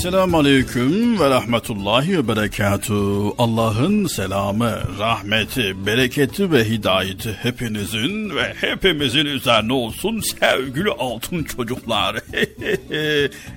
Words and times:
Esselamu 0.00 0.38
Aleyküm 0.38 1.20
ve 1.20 1.30
Rahmetullahi 1.30 2.18
ve 2.18 2.28
Berekatü. 2.28 2.94
Allah'ın 3.38 4.06
selamı, 4.06 4.72
rahmeti, 4.98 5.86
bereketi 5.86 6.52
ve 6.52 6.64
hidayeti 6.64 7.32
hepinizin 7.42 8.36
ve 8.36 8.54
hepimizin 8.60 9.26
üzerine 9.26 9.72
olsun 9.72 10.20
sevgili 10.20 10.90
altın 10.90 11.44
çocuklar. 11.44 12.16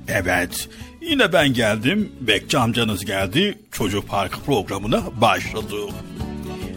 evet, 0.08 0.70
Yine 1.02 1.34
ben 1.34 1.54
geldim, 1.54 2.12
Bekçi 2.22 2.58
amcanız 2.58 3.06
geldi, 3.06 3.58
Çocuk 3.72 4.08
Parkı 4.08 4.40
programına 4.40 5.02
başladık. 5.22 5.90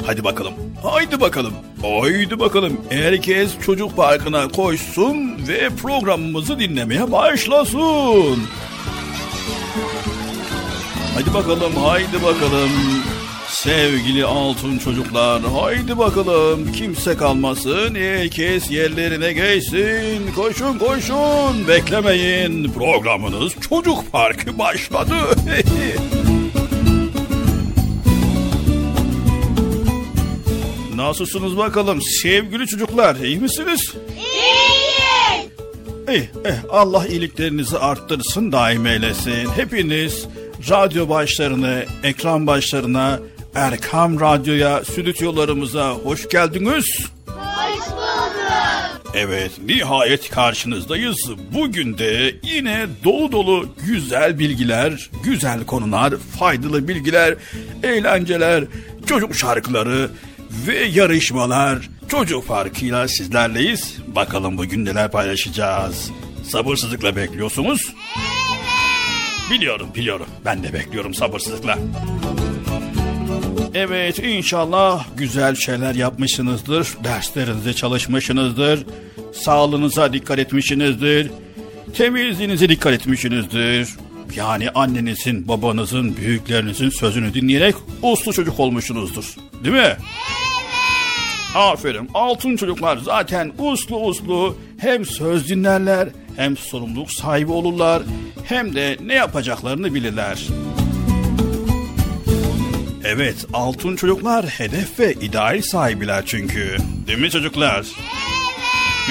Hadi 0.07 0.25
bakalım, 0.25 0.55
haydi 0.83 1.21
bakalım, 1.21 1.55
haydi 1.83 2.39
bakalım. 2.39 2.81
Herkes 2.89 3.51
Çocuk 3.67 3.97
Parkı'na 3.97 4.49
koşsun 4.49 5.49
ve 5.49 5.69
programımızı 5.83 6.59
dinlemeye 6.59 7.13
başlasın. 7.13 8.39
Hadi 11.17 11.35
bakalım, 11.35 11.77
haydi 11.77 12.23
bakalım. 12.23 12.71
Sevgili 13.49 14.25
altın 14.25 14.79
çocuklar, 14.79 15.43
haydi 15.43 15.99
bakalım. 15.99 16.73
Kimse 16.73 17.17
kalmasın, 17.17 17.95
herkes 17.95 18.71
yerlerine 18.71 19.33
geçsin. 19.33 20.33
Koşun 20.35 20.79
koşun, 20.79 21.69
beklemeyin. 21.69 22.73
Programınız 22.73 23.53
Çocuk 23.69 24.13
Parkı 24.13 24.59
başladı. 24.59 25.15
Nasılsınız 30.95 31.57
bakalım 31.57 32.03
sevgili 32.23 32.67
çocuklar, 32.67 33.17
iyi 33.17 33.39
misiniz? 33.39 33.95
İyiyiz. 34.17 35.47
İyi, 36.09 36.29
eh, 36.45 36.55
Allah 36.71 37.07
iyiliklerinizi 37.07 37.79
arttırsın, 37.79 38.53
daim 38.53 38.87
eylesin. 38.87 39.49
Hepiniz 39.57 40.27
radyo 40.71 41.09
başlarına, 41.09 41.83
ekran 42.03 42.47
başlarına, 42.47 43.21
Erkam 43.55 44.21
Radyo'ya, 44.21 44.85
stüdyolarımıza 44.85 45.91
hoş 45.91 46.29
geldiniz. 46.29 46.87
Hoş 47.27 47.91
bulduk. 47.91 48.37
Evet, 49.15 49.51
nihayet 49.67 50.31
karşınızdayız. 50.31 51.31
Bugün 51.55 51.99
de 51.99 52.35
yine 52.43 52.87
dolu 53.05 53.33
dolu 53.33 53.69
güzel 53.87 54.39
bilgiler, 54.39 55.11
güzel 55.25 55.65
konular, 55.65 56.15
faydalı 56.39 56.89
bilgiler, 56.89 57.35
eğlenceler, 57.83 58.65
çocuk 59.07 59.35
şarkıları 59.35 60.11
ve 60.67 60.79
yarışmalar. 60.79 61.89
Çocuk 62.09 62.47
farkıyla 62.47 63.09
sizlerleyiz. 63.09 63.97
Bakalım 64.07 64.59
bugün 64.59 64.85
neler 64.85 65.11
paylaşacağız. 65.11 66.11
Sabırsızlıkla 66.49 67.17
bekliyorsunuz. 67.17 67.93
Biliyorum, 69.51 69.89
biliyorum. 69.95 70.27
Ben 70.45 70.63
de 70.63 70.73
bekliyorum 70.73 71.15
sabırsızlıkla. 71.15 71.79
Evet 73.75 74.19
inşallah 74.19 75.07
güzel 75.17 75.55
şeyler 75.55 75.95
yapmışsınızdır. 75.95 76.89
Derslerinize 77.05 77.73
çalışmışsınızdır. 77.73 78.87
Sağlığınıza 79.33 80.13
dikkat 80.13 80.39
etmişsinizdir. 80.39 81.31
Temizliğinize 81.95 82.69
dikkat 82.69 82.93
etmişsinizdir. 82.93 83.89
Yani 84.37 84.71
annenizin, 84.71 85.49
babanızın, 85.49 86.17
büyüklerinizin 86.17 86.91
sözünü 86.91 87.35
dinleyerek 87.35 87.75
uslu 88.03 88.33
çocuk 88.33 88.61
olmuşsunuzdur. 88.61 89.35
Değil 89.65 89.75
mi? 89.75 89.81
Evet. 89.81 89.97
Aferin. 91.55 92.11
Altın 92.15 92.57
çocuklar 92.57 92.97
zaten 92.97 93.53
uslu 93.59 94.01
uslu 94.01 94.57
hem 94.79 95.05
söz 95.05 95.49
dinlerler 95.49 96.09
hem 96.37 96.57
sorumluluk 96.57 97.13
sahibi 97.13 97.53
olurlar 97.53 98.03
hem 98.45 98.75
de 98.75 98.97
ne 99.01 99.15
yapacaklarını 99.15 99.95
bilirler. 99.95 100.47
Evet, 103.05 103.47
altın 103.53 103.97
çocuklar 103.97 104.47
hedef 104.47 105.01
ve 105.01 105.13
ideal 105.13 105.63
sahibiler 105.63 106.23
çünkü. 106.27 106.77
Değil 107.07 107.19
mi 107.19 107.31
çocuklar? 107.31 107.77
Evet. 107.77 107.87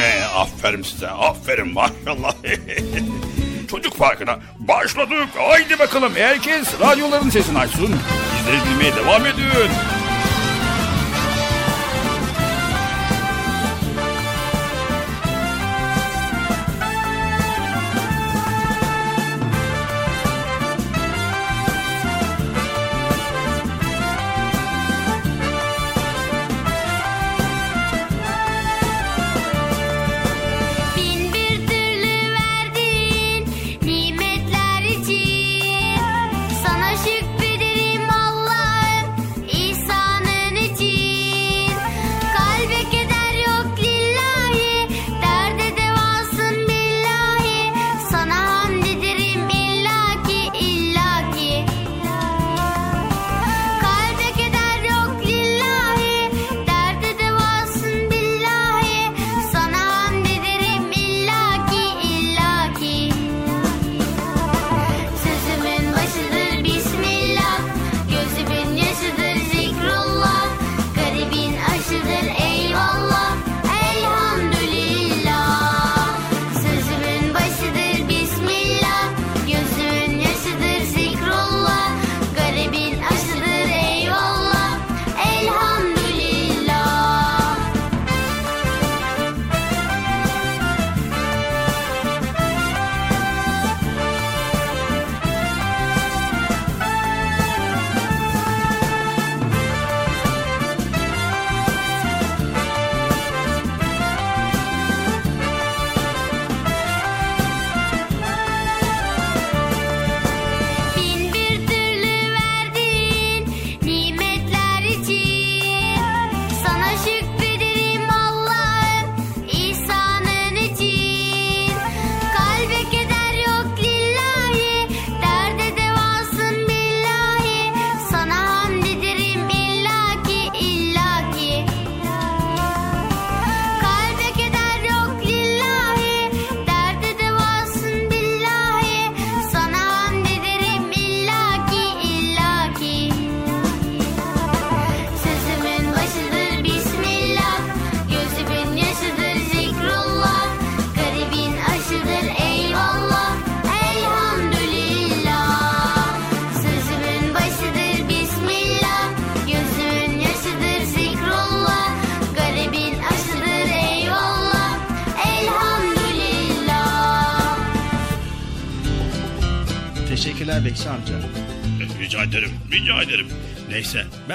Ee, 0.01 0.24
aferin 0.36 0.81
size, 0.81 1.10
aferin 1.10 1.74
maşallah. 1.74 2.33
Çocuk 3.72 3.98
Parkı'na 3.98 4.39
başladık. 4.60 5.27
Haydi 5.38 5.80
bakalım 5.80 6.16
herkes 6.16 6.80
radyoların 6.80 7.30
sesini 7.30 7.57
açsın. 7.57 7.95
Bizleri 8.39 8.66
dinlemeye 8.66 8.95
devam 8.95 9.25
edin. 9.25 9.72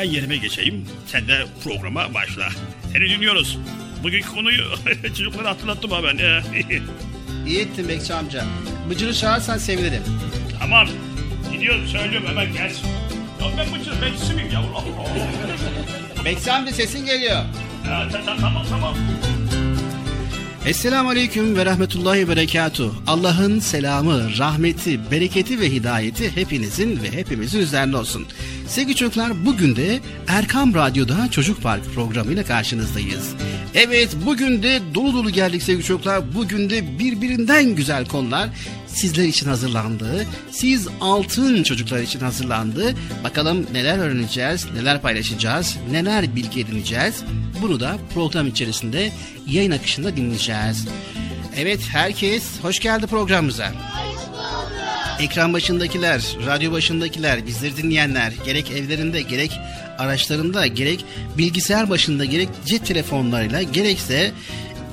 Ben 0.00 0.04
yerime 0.04 0.36
geçeyim. 0.36 0.84
Sen 1.06 1.28
de 1.28 1.46
programa 1.64 2.14
başla. 2.14 2.48
Seni 2.92 3.08
dinliyoruz. 3.08 3.58
Bugünkü 4.02 4.28
konuyu 4.28 4.64
çocuklara 5.16 5.50
hatırlattım 5.50 5.90
ha 5.90 6.00
ben. 6.04 6.18
İyi 7.46 7.60
ettin 7.60 7.88
Bekçi 7.88 8.14
amca. 8.14 8.44
Bıcır'ı 8.90 9.14
çağırsan 9.14 9.58
sevinirim. 9.58 10.02
Tamam. 10.60 10.88
Gidiyorum 11.52 11.88
söylüyorum 11.88 12.28
hemen 12.28 12.52
gelsin. 12.52 12.86
Ya 13.40 13.46
ben 13.58 13.80
Bıcır 13.80 14.02
bekçisi 14.02 14.34
miyim 14.34 14.48
ya? 14.52 14.62
Bekçi 16.24 16.52
amca 16.52 16.72
sesin 16.72 17.06
geliyor. 17.06 17.44
Ya, 17.86 18.08
ta- 18.12 18.24
ta- 18.24 18.36
tamam 18.36 18.64
tamam. 18.70 18.94
Esselamu 20.66 21.08
Aleyküm 21.10 21.56
ve 21.56 21.66
Rahmetullahi 21.66 22.18
ve 22.18 22.28
Berekatuh. 22.28 22.94
Allah'ın 23.06 23.58
selamı, 23.58 24.38
rahmeti, 24.38 25.10
bereketi 25.10 25.60
ve 25.60 25.70
hidayeti 25.70 26.36
hepinizin 26.36 27.02
ve 27.02 27.12
hepimizin 27.12 27.58
üzerine 27.58 27.96
olsun. 27.96 28.26
Sevgili 28.70 28.96
çocuklar 28.96 29.46
bugün 29.46 29.76
de 29.76 30.00
Erkam 30.28 30.74
Radyo'da 30.74 31.30
Çocuk 31.30 31.62
Park 31.62 31.94
programıyla 31.94 32.44
karşınızdayız. 32.44 33.34
Evet 33.74 34.16
bugün 34.26 34.62
de 34.62 34.80
dolu 34.94 35.12
dolu 35.12 35.30
geldik 35.30 35.62
sevgili 35.62 35.84
çocuklar. 35.84 36.34
Bugün 36.34 36.70
de 36.70 36.98
birbirinden 36.98 37.74
güzel 37.74 38.06
konular 38.06 38.48
sizler 38.86 39.24
için 39.24 39.46
hazırlandı. 39.46 40.26
Siz 40.50 40.88
altın 41.00 41.62
çocuklar 41.62 42.00
için 42.00 42.20
hazırlandı. 42.20 42.94
Bakalım 43.24 43.66
neler 43.72 43.98
öğreneceğiz, 43.98 44.66
neler 44.74 45.02
paylaşacağız, 45.02 45.76
neler 45.90 46.36
bilgi 46.36 46.60
edineceğiz. 46.60 47.24
Bunu 47.62 47.80
da 47.80 47.98
program 48.14 48.46
içerisinde 48.46 49.12
yayın 49.46 49.70
akışında 49.70 50.16
dinleyeceğiz. 50.16 50.88
Evet 51.56 51.80
herkes 51.92 52.44
hoş 52.62 52.78
geldi 52.78 53.06
programımıza. 53.06 53.72
Ekran 55.20 55.52
başındakiler, 55.52 56.36
radyo 56.46 56.72
başındakiler, 56.72 57.46
bizleri 57.46 57.76
dinleyenler, 57.76 58.32
gerek 58.44 58.70
evlerinde, 58.70 59.22
gerek 59.22 59.60
araçlarında, 59.98 60.66
gerek 60.66 61.04
bilgisayar 61.38 61.90
başında, 61.90 62.24
gerek 62.24 62.48
cep 62.66 62.86
telefonlarıyla, 62.86 63.62
gerekse 63.62 64.32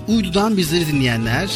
uydudan 0.08 0.58
bizleri 0.58 0.88
dinleyenler, 0.88 1.50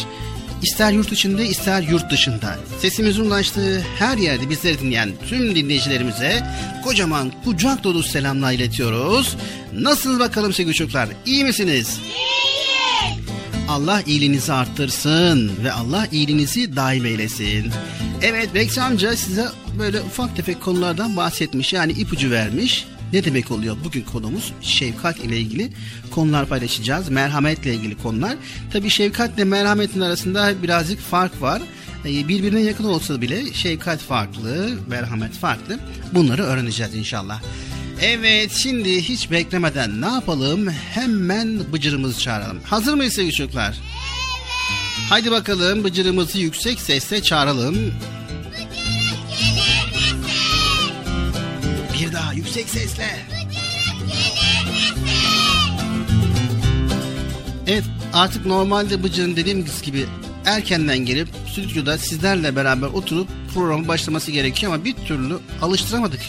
ister 0.62 0.92
yurt 0.92 1.12
içinde, 1.12 1.48
ister 1.48 1.82
yurt 1.82 2.12
dışında, 2.12 2.58
sesimizin 2.80 3.26
ulaştığı 3.26 3.82
her 4.00 4.18
yerde 4.18 4.50
bizleri 4.50 4.80
dinleyen 4.80 5.10
tüm 5.30 5.56
dinleyicilerimize 5.56 6.44
kocaman 6.84 7.32
kucak 7.44 7.84
dolu 7.84 8.04
selamlar 8.04 8.54
iletiyoruz. 8.54 9.36
Nasılsınız 9.74 10.20
bakalım 10.20 10.54
sevgili 10.54 10.76
çocuklar? 10.76 11.10
İyi 11.26 11.44
misiniz? 11.44 12.00
Allah 13.72 14.02
iyiliğinizi 14.02 14.54
arttırsın 14.54 15.52
ve 15.64 15.72
Allah 15.72 16.08
iyiliğinizi 16.12 16.76
daim 16.76 17.06
eylesin. 17.06 17.72
Evet 18.22 18.54
Bekçi 18.54 18.82
amca 18.82 19.16
size 19.16 19.48
böyle 19.80 20.02
ufak 20.02 20.36
tefek 20.36 20.62
konulardan 20.62 21.18
bahsetmiş 21.18 21.74
yani 21.74 21.92
ipucu 21.92 22.32
vermiş. 22.32 22.86
Ne 23.14 23.24
demek 23.24 23.52
oluyor? 23.52 23.78
Bugün 23.84 24.02
konumuz 24.02 24.54
şefkat 24.62 25.20
ile 25.20 25.38
ilgili 25.38 25.70
konular 26.12 26.46
paylaşacağız. 26.46 27.10
Merhametle 27.10 27.74
ilgili 27.74 27.98
konular. 27.98 28.38
Tabi 28.74 28.90
şefkatle 28.90 29.44
merhametin 29.44 30.02
arasında 30.02 30.64
birazcık 30.64 31.00
fark 31.00 31.42
var. 31.42 31.62
Ee, 32.06 32.28
Birbirine 32.28 32.62
yakın 32.62 32.84
olsa 32.84 33.22
bile 33.22 33.54
şefkat 33.54 34.00
farklı, 34.00 34.70
merhamet 34.88 35.34
farklı. 35.34 35.80
Bunları 36.14 36.44
öğreneceğiz 36.44 36.96
inşallah. 36.96 37.42
Evet 38.04 38.52
şimdi 38.52 39.02
hiç 39.02 39.32
beklemeden 39.32 40.02
ne 40.02 40.06
yapalım? 40.06 40.70
Hemen 40.70 41.74
bıcırımızı 41.74 42.20
çağıralım. 42.20 42.60
Hazır 42.64 42.94
mıyız 42.94 43.14
sevgili 43.14 43.34
çocuklar? 43.34 43.80
Haydi 45.10 45.32
bakalım 45.32 45.84
bıcırımızı 45.84 46.40
yüksek 46.40 46.80
sesle 46.80 47.22
çağıralım. 47.22 47.94
Bir 51.94 52.14
daha 52.14 52.34
yüksek 52.34 52.70
sesle. 52.70 53.26
Evet 57.68 57.84
artık 58.14 58.46
normalde 58.46 59.04
Bıcır'ın 59.04 59.36
dediğimiz 59.36 59.82
gibi 59.82 60.06
erkenden 60.46 60.98
gelip 60.98 61.28
stüdyoda 61.52 61.98
sizlerle 61.98 62.56
beraber 62.56 62.88
oturup 62.88 63.28
programın 63.54 63.88
başlaması 63.88 64.32
gerekiyor 64.32 64.74
ama 64.74 64.86
bir 64.86 64.94
türlü 64.94 65.38
alıştıramadık. 65.62 66.22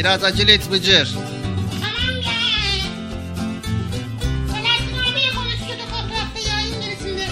Biraz 0.00 0.24
acele 0.24 0.52
et 0.52 0.70
Bıcır. 0.70 1.08
Tamam 1.80 2.16
ya. 2.16 2.32
Selahattin 4.48 5.12
abiyle 5.12 5.30
konuşuyorduk 5.34 5.88
o 5.94 6.08
tarafta 6.08 6.50
yayın 6.50 6.80
gerisinde. 6.82 7.26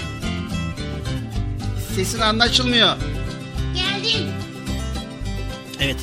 Sesin 1.95 2.21
anlaşılmıyor. 2.21 2.97
Geldim. 3.75 4.27
Evet 5.81 5.97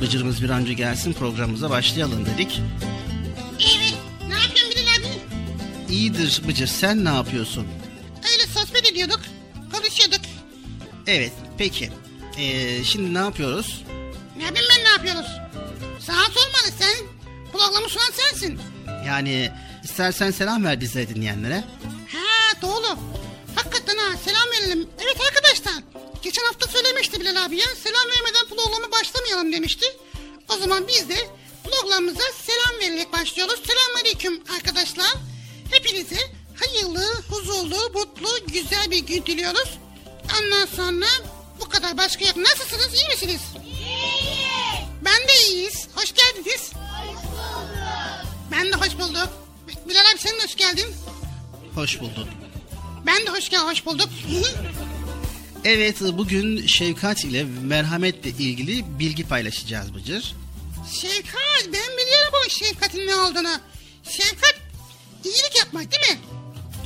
Bıcır'ımız 0.00 0.42
bir 0.42 0.50
an 0.50 0.60
önce 0.60 0.72
gelsin 0.72 1.12
programımıza 1.12 1.70
başlayalım 1.70 2.26
dedik. 2.26 2.60
Evet. 3.60 3.94
Ne 4.28 4.34
yapıyorsun 4.34 4.70
Bilal 4.70 5.10
abi? 5.10 5.92
İyidir 5.92 6.42
Bıcır 6.48 6.66
sen 6.66 7.04
ne 7.04 7.08
yapıyorsun? 7.14 7.66
Öyle 8.32 8.46
sohbet 8.52 8.92
ediyorduk. 8.92 9.20
Konuşuyorduk. 9.72 10.20
Evet 11.06 11.32
peki. 11.58 11.90
Ee, 12.38 12.84
şimdi 12.84 13.14
ne 13.14 13.18
yapıyoruz? 13.18 13.84
Ne 14.36 14.44
yapayım 14.44 14.68
ben 14.76 14.84
ne 14.84 14.88
yapıyoruz? 14.88 15.39
Sana 16.06 16.24
sormalı 16.24 16.72
sen. 16.78 17.06
Programı 17.52 17.88
sunan 17.88 18.10
sensin. 18.12 18.60
Yani 19.06 19.50
istersen 19.84 20.30
selam 20.30 20.64
ver 20.64 20.80
bize 20.80 21.08
dinleyenlere. 21.08 21.64
Ha 22.12 22.62
doğru. 22.62 22.98
Hakikaten 23.56 23.96
ha 23.96 24.16
selam 24.24 24.48
verelim. 24.52 24.88
Evet 24.98 25.16
arkadaşlar. 25.28 25.82
Geçen 26.22 26.44
hafta 26.44 26.66
söylemişti 26.68 27.20
Bilal 27.20 27.44
abi 27.44 27.56
ya. 27.56 27.66
Selam 27.84 28.06
vermeden 28.10 28.56
programa 28.56 28.92
başlamayalım 28.92 29.52
demişti. 29.52 29.86
O 30.48 30.56
zaman 30.56 30.88
biz 30.88 31.08
de 31.08 31.16
programımıza 31.64 32.22
selam 32.46 32.80
vererek 32.80 33.12
başlıyoruz. 33.12 33.60
Selamünaleyküm 33.66 34.42
arkadaşlar. 34.56 35.14
Hepinize 35.70 36.16
hayırlı, 36.60 37.14
huzurlu, 37.28 37.90
mutlu, 37.94 38.46
güzel 38.46 38.90
bir 38.90 38.98
gün 38.98 39.26
diliyoruz. 39.26 39.78
Ondan 40.40 40.66
sonra 40.66 41.06
bu 41.60 41.68
kadar 41.68 41.98
başka 41.98 42.24
yok. 42.24 42.36
Nasılsınız? 42.36 42.94
iyi 42.94 43.08
misiniz? 43.08 43.40
Ben 45.04 45.28
de 45.28 45.32
iyiyiz. 45.50 45.88
Hoş 45.94 46.12
geldiniz. 46.14 46.72
Ben 48.52 48.66
de 48.72 48.72
hoş 48.76 48.98
bulduk. 48.98 49.28
Bilal 49.88 50.00
abi 50.12 50.18
sen 50.18 50.32
de 50.38 50.42
hoş 50.44 50.56
geldin. 50.56 50.86
Hoş 51.74 52.00
bulduk. 52.00 52.28
Ben 53.06 53.26
de 53.26 53.30
hoş 53.30 53.48
gel 53.48 53.60
hoş 53.60 53.86
bulduk. 53.86 54.08
Evet 55.64 55.96
bugün 56.00 56.66
şefkat 56.66 57.24
ile 57.24 57.44
merhametle 57.44 58.30
ilgili 58.30 58.98
bilgi 58.98 59.28
paylaşacağız 59.28 59.94
Bıcır. 59.94 60.34
Şefkat 60.92 61.64
ben 61.66 61.96
biliyorum 61.96 62.32
bu 62.46 62.50
şefkatin 62.50 63.06
ne 63.06 63.14
olduğunu. 63.14 63.58
Şefkat 64.04 64.54
iyilik 65.24 65.58
yapmak 65.58 65.92
değil 65.92 66.12
mi? 66.12 66.18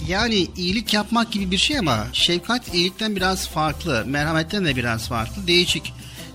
Yani 0.09 0.49
iyilik 0.57 0.95
yapmak 0.95 1.33
gibi 1.33 1.51
bir 1.51 1.59
şey 1.59 1.79
ama 1.79 2.07
şefkat 2.13 2.75
iyilikten 2.75 3.17
biraz 3.17 3.49
farklı, 3.49 4.05
merhametten 4.07 4.65
de 4.65 4.77
biraz 4.77 5.09
farklı, 5.09 5.47
değişik. 5.47 5.93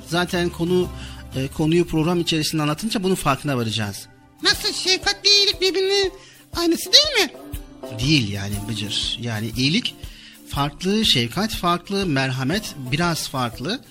Zaten 0.07 0.50
konu 0.50 0.89
e, 1.36 1.48
konuyu 1.48 1.88
program 1.88 2.19
içerisinde 2.19 2.62
anlatınca 2.62 3.03
bunun 3.03 3.15
farkına 3.15 3.57
varacağız. 3.57 4.07
Nasıl 4.43 4.74
şefkatle 4.74 5.29
iyilik 5.29 5.62
birbirinin 5.62 6.13
aynısı 6.55 6.89
değil 6.93 7.27
mi? 7.27 7.33
Değil 8.00 8.31
yani 8.31 8.55
Bıcır. 8.69 9.17
Yani 9.21 9.51
iyilik 9.57 9.95
farklı, 10.50 11.05
şefkat 11.05 11.51
farklı, 11.55 12.05
merhamet 12.05 12.63
biraz 12.91 13.29
farklı. 13.29 13.81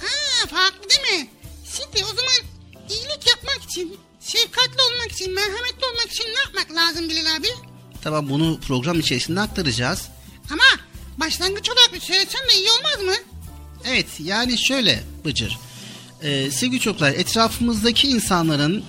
Ha 0.00 0.46
farklı 0.48 0.88
değil 0.90 1.20
mi? 1.20 1.28
Şimdi 1.76 2.04
o 2.04 2.08
zaman 2.08 2.32
iyilik 2.90 3.26
yapmak 3.26 3.60
için, 3.70 3.98
şefkatli 4.20 4.82
olmak 4.92 5.12
için, 5.12 5.34
merhametli 5.34 5.86
olmak 5.92 6.12
için 6.12 6.24
ne 6.24 6.40
yapmak 6.40 6.76
lazım 6.76 7.08
Bilal 7.08 7.36
abi? 7.36 7.48
Tamam 8.02 8.28
bunu 8.28 8.60
program 8.60 9.00
içerisinde 9.00 9.40
aktaracağız. 9.40 10.08
Ama 10.52 10.64
başlangıç 11.18 11.70
olarak 11.70 11.92
bir 11.94 12.00
söylesen 12.00 12.48
de 12.48 12.54
iyi 12.54 12.68
olmaz 12.70 13.02
mı? 13.04 13.24
Evet 13.84 14.06
yani 14.18 14.58
şöyle 14.66 15.02
Bıcır. 15.24 15.58
Ee, 16.22 16.50
sevgili 16.50 16.80
çocuklar 16.80 17.12
etrafımızdaki 17.12 18.08
insanların 18.08 18.84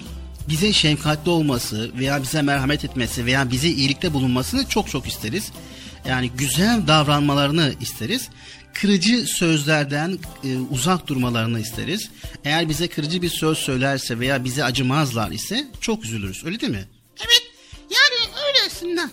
bize 0.49 0.73
şefkatli 0.73 1.29
olması 1.29 1.91
veya 1.99 2.23
bize 2.23 2.41
merhamet 2.41 2.85
etmesi 2.85 3.25
veya 3.25 3.51
bize 3.51 3.67
iyilikte 3.67 4.13
bulunmasını 4.13 4.69
çok 4.69 4.89
çok 4.89 5.07
isteriz. 5.07 5.51
Yani 6.07 6.31
güzel 6.37 6.87
davranmalarını 6.87 7.73
isteriz. 7.81 8.29
Kırıcı 8.73 9.25
sözlerden 9.27 10.17
e, 10.43 10.57
uzak 10.57 11.07
durmalarını 11.07 11.59
isteriz. 11.59 12.09
Eğer 12.45 12.69
bize 12.69 12.87
kırıcı 12.87 13.21
bir 13.21 13.29
söz 13.29 13.57
söylerse 13.57 14.19
veya 14.19 14.43
bize 14.43 14.63
acımazlar 14.63 15.31
ise 15.31 15.67
çok 15.81 16.05
üzülürüz. 16.05 16.45
Öyle 16.45 16.59
değil 16.59 16.71
mi? 16.71 16.85
Evet 17.19 17.43
yani 17.81 18.35
öyle 18.47 18.57
aslında. 18.67 19.11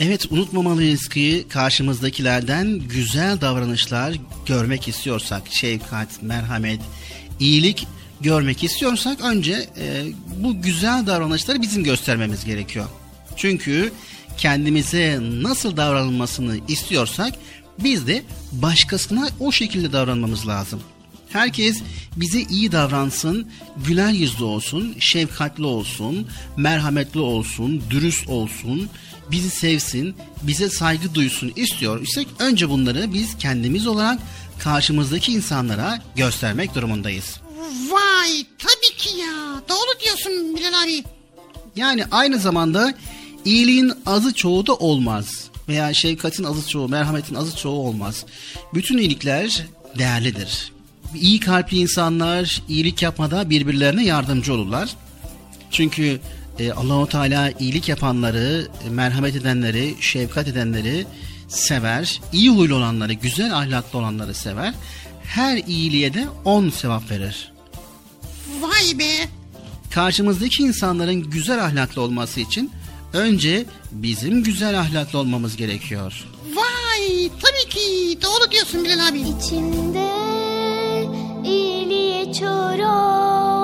Evet 0.00 0.32
unutmamalıyız 0.32 1.08
ki 1.08 1.46
karşımızdakilerden 1.48 2.78
güzel 2.78 3.40
davranışlar 3.40 4.14
görmek 4.46 4.88
istiyorsak, 4.88 5.42
şefkat, 5.50 6.22
merhamet, 6.22 6.80
iyilik 7.40 7.86
görmek 8.20 8.64
istiyorsak 8.64 9.20
önce 9.20 9.66
e, 9.78 10.04
bu 10.36 10.62
güzel 10.62 11.06
davranışları 11.06 11.62
bizim 11.62 11.84
göstermemiz 11.84 12.44
gerekiyor. 12.44 12.86
Çünkü 13.36 13.92
kendimize 14.38 15.18
nasıl 15.20 15.76
davranılmasını 15.76 16.58
istiyorsak 16.68 17.34
biz 17.78 18.06
de 18.06 18.22
başkasına 18.52 19.28
o 19.40 19.52
şekilde 19.52 19.92
davranmamız 19.92 20.48
lazım. 20.48 20.80
Herkes 21.28 21.82
bize 22.16 22.40
iyi 22.40 22.72
davransın, 22.72 23.48
güler 23.86 24.10
yüzlü 24.10 24.44
olsun, 24.44 24.94
şefkatli 24.98 25.64
olsun, 25.64 26.26
merhametli 26.56 27.20
olsun, 27.20 27.82
dürüst 27.90 28.28
olsun, 28.28 28.88
bizi 29.30 29.50
sevsin, 29.50 30.14
bize 30.42 30.70
saygı 30.70 31.14
duysun 31.14 31.52
istiyor 31.56 32.02
isek 32.02 32.28
önce 32.38 32.70
bunları 32.70 33.12
biz 33.12 33.38
kendimiz 33.38 33.86
olarak 33.86 34.18
karşımızdaki 34.58 35.32
insanlara 35.32 35.98
göstermek 36.16 36.74
durumundayız. 36.74 37.40
Vay 37.90 38.46
tabii 38.58 38.96
ki 38.96 39.18
ya. 39.18 39.62
Doğru 39.68 40.00
diyorsun 40.04 40.56
Bilal 40.56 40.84
abi. 40.84 41.04
Yani 41.76 42.04
aynı 42.10 42.38
zamanda 42.38 42.94
iyiliğin 43.44 43.92
azı 44.06 44.34
çoğu 44.34 44.66
da 44.66 44.74
olmaz. 44.74 45.50
Veya 45.68 45.94
şefkatin 45.94 46.44
azı 46.44 46.68
çoğu, 46.68 46.88
merhametin 46.88 47.34
azı 47.34 47.56
çoğu 47.56 47.88
olmaz. 47.88 48.24
Bütün 48.74 48.98
iyilikler 48.98 49.66
değerlidir. 49.98 50.72
İyi 51.14 51.40
kalpli 51.40 51.78
insanlar 51.78 52.62
iyilik 52.68 53.02
yapmada 53.02 53.50
birbirlerine 53.50 54.04
yardımcı 54.04 54.54
olurlar. 54.54 54.90
Çünkü 55.70 56.20
e, 56.58 56.72
Allahu 56.72 57.08
Teala 57.08 57.50
iyilik 57.50 57.88
yapanları, 57.88 58.68
merhamet 58.90 59.36
edenleri, 59.36 59.94
şefkat 60.00 60.48
edenleri, 60.48 61.06
sever, 61.48 62.20
iyi 62.32 62.50
huylu 62.50 62.74
olanları, 62.74 63.12
güzel 63.12 63.56
ahlaklı 63.56 63.98
olanları 63.98 64.34
sever. 64.34 64.74
Her 65.24 65.56
iyiliğe 65.56 66.14
de 66.14 66.26
on 66.44 66.70
sevap 66.70 67.10
verir. 67.10 67.52
Vay 68.60 68.98
be! 68.98 69.28
Karşımızdaki 69.90 70.62
insanların 70.62 71.30
güzel 71.30 71.64
ahlaklı 71.64 72.02
olması 72.02 72.40
için 72.40 72.70
önce 73.12 73.64
bizim 73.92 74.42
güzel 74.42 74.80
ahlaklı 74.80 75.18
olmamız 75.18 75.56
gerekiyor. 75.56 76.26
Vay! 76.54 77.30
Tabii 77.42 77.70
ki 77.74 78.18
doğru 78.22 78.50
diyorsun 78.50 78.84
Bilal 78.84 79.08
abi. 79.08 79.20
İçimde 79.20 80.08
iyiliğe 81.44 82.32
çorak 82.32 83.55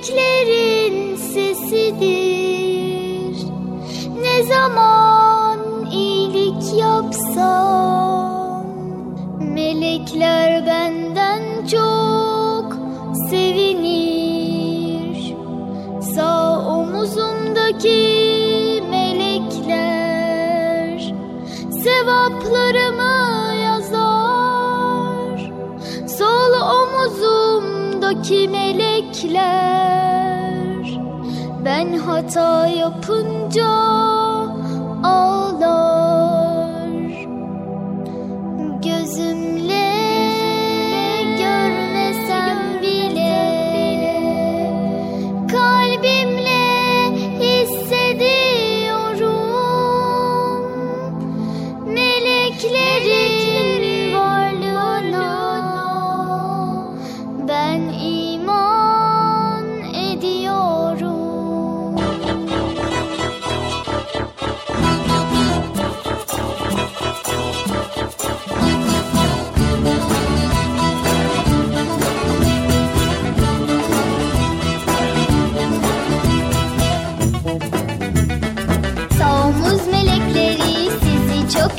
kekiklerin 0.00 1.16
sesidir. 1.16 2.56
Ne 4.22 4.42
zaman 4.42 5.60
iyilik 5.92 6.78
yapsam 6.78 8.66
Melekler 9.40 10.66
benden 10.66 11.66
çok 11.66 12.19
ki 28.30 28.48
melekler 28.48 29.40
Ben 31.64 31.98
hata 31.98 32.66
yapınca 32.66 33.70
ağlar 35.02 35.39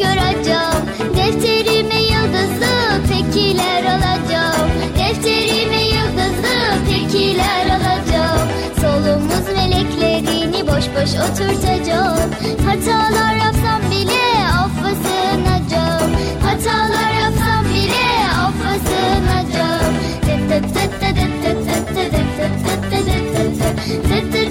göreceğim 0.01 0.83
Defterime 1.15 2.01
yıldızı 2.01 2.73
pekiler 3.09 3.83
alacağım 3.85 4.69
Defterime 4.99 5.81
yıldızı 5.83 6.55
pekiler 6.89 7.65
alacağım 7.75 8.47
Solumuz 8.81 9.45
meleklerini 9.55 10.67
boş 10.67 10.85
boş 10.95 11.11
oturtacağım 11.25 12.31
Hatalar 12.65 13.35
yapsam 13.35 13.81
bile 13.91 14.23
affa 14.63 14.89
sığınacağım 15.03 16.11
Hatalar 16.45 17.11
yapsam 17.21 17.65
bile 17.73 18.05
affa 18.45 18.73
sığınacağım 18.85 19.93
Tıt 20.21 20.49
tıt 20.49 20.73
tıt 20.73 20.91
tıt 21.01 21.17
tıt 21.43 21.65
tıt 21.67 21.95
tıt 21.95 22.11
tıt 22.11 22.51
tıt 22.51 22.91
tıt 22.91 23.23
tıt 23.35 23.59
tıt 23.59 23.75
tıt 24.09 24.33
tıt 24.33 24.50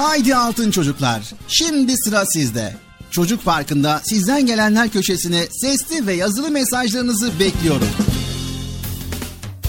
Haydi 0.00 0.36
altın 0.36 0.70
çocuklar. 0.70 1.22
Şimdi 1.48 1.96
sıra 1.96 2.26
sizde. 2.26 2.76
Çocuk 3.10 3.44
Parkı'nda 3.44 4.00
sizden 4.04 4.46
gelenler 4.46 4.88
köşesine 4.88 5.46
sesli 5.46 6.06
ve 6.06 6.14
yazılı 6.14 6.50
mesajlarınızı 6.50 7.40
bekliyorum. 7.40 7.88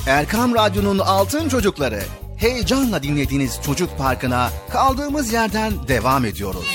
Erkam 0.07 0.55
Radyo'nun 0.55 0.99
altın 0.99 1.49
çocukları. 1.49 2.03
Heyecanla 2.37 3.03
dinlediğiniz 3.03 3.59
Çocuk 3.65 3.97
Parkı'na 3.97 4.49
kaldığımız 4.69 5.33
yerden 5.33 5.87
devam 5.87 6.25
ediyoruz. 6.25 6.65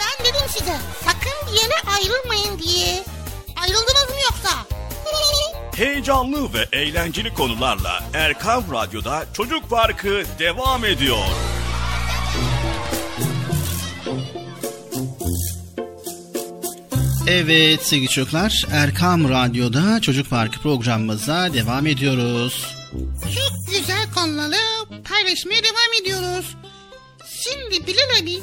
Ben 0.00 0.26
dedim 0.26 0.48
size 0.48 0.76
sakın 1.04 1.52
bir 1.52 1.60
yere 1.60 1.96
ayrılmayın 1.96 2.58
diye. 2.58 3.04
Ayrıldınız 3.56 4.08
mı 4.08 4.16
yoksa? 4.30 4.71
Heyecanlı 5.76 6.52
ve 6.54 6.66
eğlenceli 6.72 7.34
konularla 7.34 8.04
Erkam 8.14 8.64
Radyo'da 8.72 9.24
Çocuk 9.34 9.70
Parkı 9.70 10.22
devam 10.38 10.84
ediyor. 10.84 11.24
Evet 17.28 17.86
sevgili 17.86 18.08
çocuklar 18.08 18.64
Erkam 18.72 19.28
Radyo'da 19.28 20.00
Çocuk 20.00 20.30
Parkı 20.30 20.60
programımıza 20.60 21.54
devam 21.54 21.86
ediyoruz. 21.86 22.74
Çok 23.22 23.74
güzel 23.74 24.12
konuları 24.14 24.56
paylaşmaya 25.04 25.62
devam 25.62 26.02
ediyoruz. 26.02 26.56
Şimdi 27.42 27.86
Bilal 27.86 28.22
abi 28.22 28.38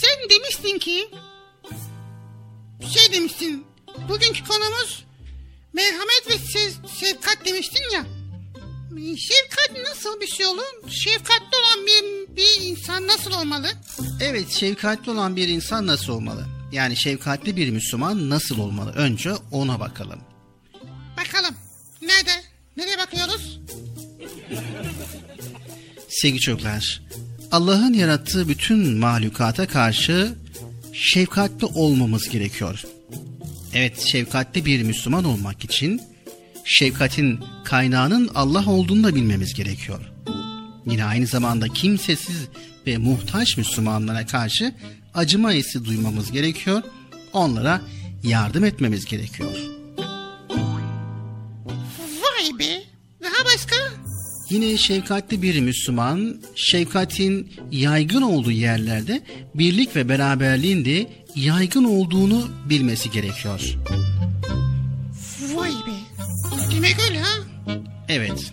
sen 0.00 0.30
demiştin 0.30 0.78
ki 0.78 1.10
şey 2.88 3.12
demiştin 3.12 3.66
bugünkü 4.08 4.44
konumuz 4.44 5.07
merhamet 5.78 6.24
ve 6.30 6.34
se- 6.34 7.00
şefkat 7.00 7.44
demiştin 7.44 7.84
ya. 7.94 8.06
Şefkat 9.16 9.88
nasıl 9.88 10.20
bir 10.20 10.26
şey 10.26 10.46
olur? 10.46 10.90
Şefkatli 10.90 11.56
olan 11.56 11.86
bir, 11.86 12.36
bir 12.36 12.64
insan 12.70 13.06
nasıl 13.06 13.32
olmalı? 13.32 13.66
Evet 14.20 14.50
şefkatli 14.50 15.10
olan 15.10 15.36
bir 15.36 15.48
insan 15.48 15.86
nasıl 15.86 16.12
olmalı? 16.12 16.46
Yani 16.72 16.96
şefkatli 16.96 17.56
bir 17.56 17.70
Müslüman 17.70 18.30
nasıl 18.30 18.58
olmalı? 18.58 18.92
Önce 18.96 19.32
ona 19.52 19.80
bakalım. 19.80 20.20
Bakalım. 21.16 21.54
Nerede? 22.02 22.30
Nereye 22.76 22.98
bakıyoruz? 22.98 23.60
Sevgili 26.08 26.40
çocuklar, 26.40 27.02
Allah'ın 27.52 27.92
yarattığı 27.92 28.48
bütün 28.48 28.98
mahlukata 28.98 29.66
karşı 29.66 30.34
şefkatli 30.92 31.66
olmamız 31.66 32.28
gerekiyor. 32.28 32.84
Evet, 33.78 34.00
şefkatli 34.00 34.64
bir 34.64 34.82
Müslüman 34.82 35.24
olmak 35.24 35.64
için 35.64 36.00
şefkatin 36.64 37.40
kaynağının 37.64 38.30
Allah 38.34 38.70
olduğunu 38.70 39.04
da 39.04 39.14
bilmemiz 39.14 39.54
gerekiyor. 39.54 40.00
Yine 40.86 41.04
aynı 41.04 41.26
zamanda 41.26 41.68
kimsesiz 41.68 42.48
ve 42.86 42.98
muhtaç 42.98 43.56
Müslümanlara 43.56 44.26
karşı 44.26 44.74
acıma 45.14 45.52
hissi 45.52 45.84
duymamız 45.84 46.32
gerekiyor. 46.32 46.82
Onlara 47.32 47.80
yardım 48.22 48.64
etmemiz 48.64 49.04
gerekiyor. 49.04 49.56
Vay 51.98 52.58
be. 52.58 52.82
Daha 53.22 53.44
başka? 53.44 53.76
Yine 54.50 54.76
şefkatli 54.76 55.42
bir 55.42 55.60
Müslüman, 55.60 56.40
şefkatin 56.54 57.52
yaygın 57.72 58.22
olduğu 58.22 58.52
yerlerde 58.52 59.22
birlik 59.54 59.96
ve 59.96 60.08
beraberliğin 60.08 60.84
de 60.84 61.06
yaygın 61.38 61.84
olduğunu 61.84 62.48
bilmesi 62.64 63.10
gerekiyor. 63.10 63.60
Vay 65.54 65.70
be. 65.70 66.24
Demek 66.74 66.96
öyle 67.08 67.20
ha? 67.20 67.34
Evet. 68.08 68.52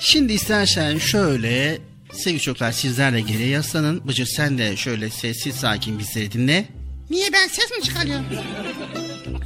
Şimdi 0.00 0.32
istersen 0.32 0.98
şöyle 0.98 1.78
sevgili 2.12 2.40
çocuklar 2.42 2.72
sizler 2.72 3.12
de 3.12 3.20
geriye 3.20 3.48
yaslanın. 3.48 4.08
Bıcır 4.08 4.26
sen 4.26 4.58
de 4.58 4.76
şöyle 4.76 5.10
sessiz 5.10 5.54
sakin 5.56 5.98
bizleri 5.98 6.32
dinle. 6.32 6.68
Niye 7.10 7.32
ben 7.32 7.48
ses 7.48 7.70
mi 7.70 7.82
çıkarıyorum? 7.84 8.26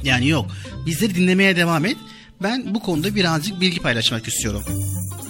Yani 0.03 0.27
yok 0.27 0.51
bizleri 0.85 1.15
dinlemeye 1.15 1.55
devam 1.55 1.85
et. 1.85 1.97
Ben 2.43 2.75
bu 2.75 2.79
konuda 2.79 3.15
birazcık 3.15 3.61
bilgi 3.61 3.79
paylaşmak 3.79 4.27
istiyorum. 4.27 4.63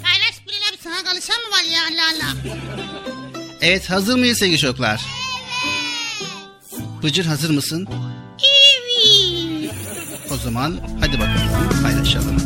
Paylaş 0.03 0.47
Bilal 0.47 0.69
abi 0.69 0.77
sana 0.83 1.03
kalışan 1.03 1.36
mı 1.36 1.51
var 1.51 1.63
ya 1.73 1.79
Allah 1.91 2.15
Allah. 2.15 2.36
Evet 3.62 3.89
hazır 3.89 4.15
mıyız 4.17 4.38
sevgili 4.38 4.57
çocuklar? 4.60 5.01
Bıcır 7.03 7.25
hazır 7.25 7.49
mısın? 7.49 7.88
Evet. 8.39 9.73
O 10.33 10.38
zaman 10.38 10.75
hadi 10.99 11.19
bakalım 11.19 11.81
paylaşalım. 11.83 12.38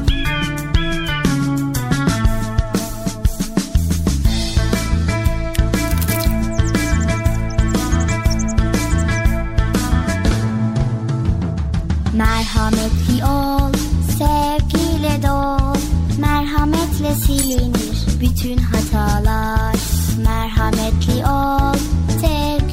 Merhametli 12.13 13.25
ol, 13.25 13.73
sevgiyle 14.17 15.23
dol. 15.23 15.75
Merhametle 16.19 17.15
silinir 17.15 18.19
bütün 18.21 18.57
hatalar. 18.57 19.75
Merhametli 20.23 21.25
ol, 21.25 21.75
sevgiyle 22.21 22.70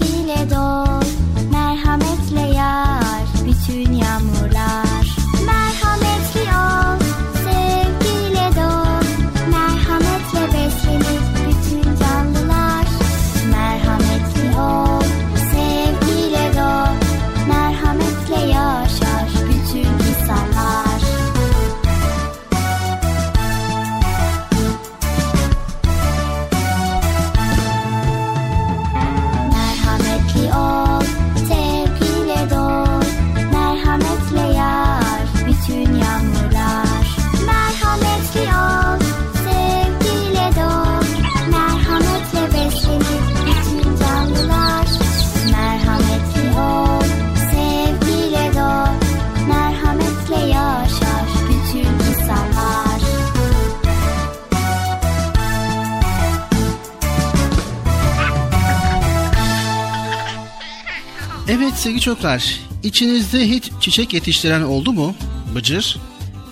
sevgili 61.79 62.01
çocuklar, 62.01 62.61
içinizde 62.83 63.49
hiç 63.49 63.71
çiçek 63.81 64.15
yetiştiren 64.15 64.63
oldu 64.63 64.93
mu? 64.93 65.15
Bıcır? 65.55 65.97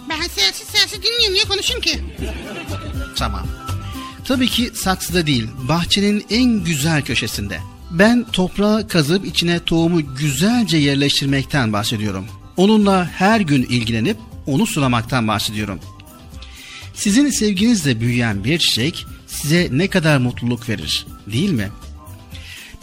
Ben 0.08 0.20
sessiz 0.20 0.68
sessiz 0.68 1.02
dinliyorum 1.02 1.34
niye 1.34 1.44
konuşayım 1.44 1.82
ki? 1.82 2.00
Tamam. 3.16 3.46
Tabii 4.24 4.48
ki 4.48 4.70
saksıda 4.74 5.26
değil, 5.26 5.48
bahçenin 5.68 6.24
en 6.30 6.64
güzel 6.64 7.02
köşesinde. 7.02 7.60
Ben 7.90 8.26
toprağı 8.32 8.88
kazıp 8.88 9.26
içine 9.26 9.60
tohumu 9.60 10.14
güzelce 10.16 10.76
yerleştirmekten 10.76 11.72
bahsediyorum. 11.72 12.26
Onunla 12.56 13.10
her 13.14 13.40
gün 13.40 13.62
ilgilenip 13.62 14.16
onu 14.46 14.66
sulamaktan 14.66 15.28
bahsediyorum. 15.28 15.80
Sizin 16.94 17.30
sevginizle 17.30 18.00
büyüyen 18.00 18.44
bir 18.44 18.58
çiçek 18.58 19.06
size 19.26 19.68
ne 19.72 19.88
kadar 19.88 20.18
mutluluk 20.18 20.68
verir, 20.68 21.06
değil 21.26 21.50
mi? 21.50 21.68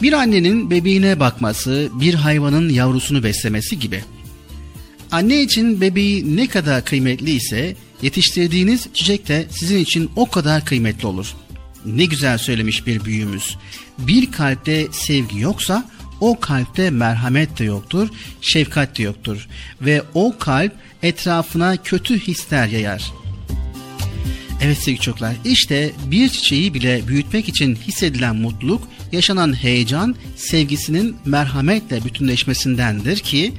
Bir 0.02 0.12
annenin 0.12 0.70
bebeğine 0.70 1.20
bakması, 1.20 1.88
bir 1.92 2.14
hayvanın 2.14 2.68
yavrusunu 2.68 3.22
beslemesi 3.22 3.78
gibi. 3.78 4.04
Anne 5.12 5.42
için 5.42 5.80
bebeği 5.80 6.36
ne 6.36 6.46
kadar 6.46 6.84
kıymetli 6.84 7.30
ise 7.30 7.76
yetiştirdiğiniz 8.02 8.88
çiçek 8.94 9.28
de 9.28 9.46
sizin 9.50 9.78
için 9.78 10.10
o 10.16 10.30
kadar 10.30 10.64
kıymetli 10.64 11.06
olur. 11.06 11.34
Ne 11.86 12.04
güzel 12.04 12.38
söylemiş 12.38 12.86
bir 12.86 13.04
büyüğümüz. 13.04 13.56
Bir 13.98 14.32
kalpte 14.32 14.86
sevgi 14.92 15.40
yoksa 15.40 15.90
o 16.20 16.40
kalpte 16.40 16.90
merhamet 16.90 17.58
de 17.58 17.64
yoktur, 17.64 18.08
şefkat 18.40 18.98
de 18.98 19.02
yoktur 19.02 19.48
ve 19.80 20.02
o 20.14 20.38
kalp 20.38 20.72
etrafına 21.02 21.76
kötü 21.76 22.18
hisler 22.18 22.66
yayar. 22.66 23.12
Evet 24.60 24.78
sevgili 24.78 25.00
çocuklar 25.00 25.34
işte 25.44 25.92
bir 26.06 26.28
çiçeği 26.28 26.74
bile 26.74 27.08
büyütmek 27.08 27.48
için 27.48 27.76
hissedilen 27.76 28.36
mutluluk 28.36 28.88
yaşanan 29.12 29.62
heyecan 29.62 30.16
sevgisinin 30.36 31.16
merhametle 31.24 32.04
bütünleşmesindendir 32.04 33.16
ki 33.16 33.52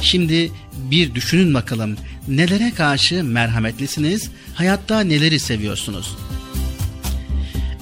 şimdi 0.00 0.52
bir 0.90 1.14
düşünün 1.14 1.54
bakalım 1.54 1.96
nelere 2.28 2.72
karşı 2.74 3.24
merhametlisiniz 3.24 4.30
hayatta 4.54 5.00
neleri 5.00 5.40
seviyorsunuz? 5.40 6.16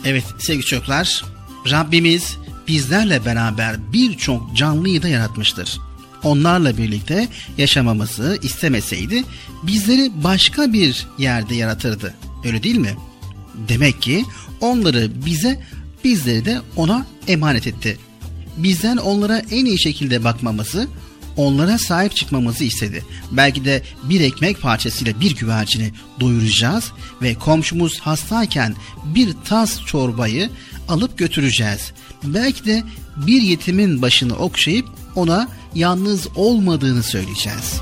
Evet 0.05 0.25
sevgili 0.39 0.65
çocuklar 0.65 1.25
Rabbimiz 1.71 2.37
bizlerle 2.69 3.25
beraber 3.25 3.93
birçok 3.93 4.57
canlıyı 4.57 5.03
da 5.03 5.09
yaratmıştır. 5.09 5.79
Onlarla 6.23 6.79
birlikte 6.79 7.29
yaşamamızı 7.59 8.39
istemeseydi 8.43 9.25
bizleri 9.63 10.11
başka 10.25 10.73
bir 10.73 11.07
yerde 11.19 11.55
yaratırdı. 11.55 12.15
Öyle 12.45 12.63
değil 12.63 12.79
mi? 12.79 12.97
Demek 13.69 14.03
ki 14.03 14.25
onları 14.61 15.11
bize, 15.27 15.61
bizleri 16.05 16.45
de 16.45 16.61
ona 16.77 17.07
emanet 17.29 17.67
etti. 17.67 17.99
Bizden 18.57 18.97
onlara 18.97 19.39
en 19.39 19.65
iyi 19.65 19.81
şekilde 19.81 20.25
bakmamızı, 20.25 20.89
onlara 21.37 21.79
sahip 21.79 22.17
çıkmamızı 22.17 22.65
istedi. 22.65 23.05
Belki 23.31 23.65
de 23.65 23.83
bir 24.03 24.21
ekmek 24.21 24.61
parçasıyla 24.61 25.21
bir 25.21 25.37
güvercini 25.37 25.93
doyuracağız 26.21 26.93
ve 27.23 27.35
komşumuz 27.35 28.01
hastayken 28.01 28.75
bir 29.05 29.35
tas 29.45 29.85
çorbayı 29.85 30.51
alıp 30.89 31.19
götüreceğiz. 31.19 31.93
Belki 32.25 32.65
de 32.65 32.83
bir 33.17 33.43
yetimin 33.43 34.03
başını 34.03 34.37
okşayıp 34.37 34.87
ona 35.15 35.49
yalnız 35.75 36.29
olmadığını 36.37 37.03
söyleyeceğiz. 37.03 37.81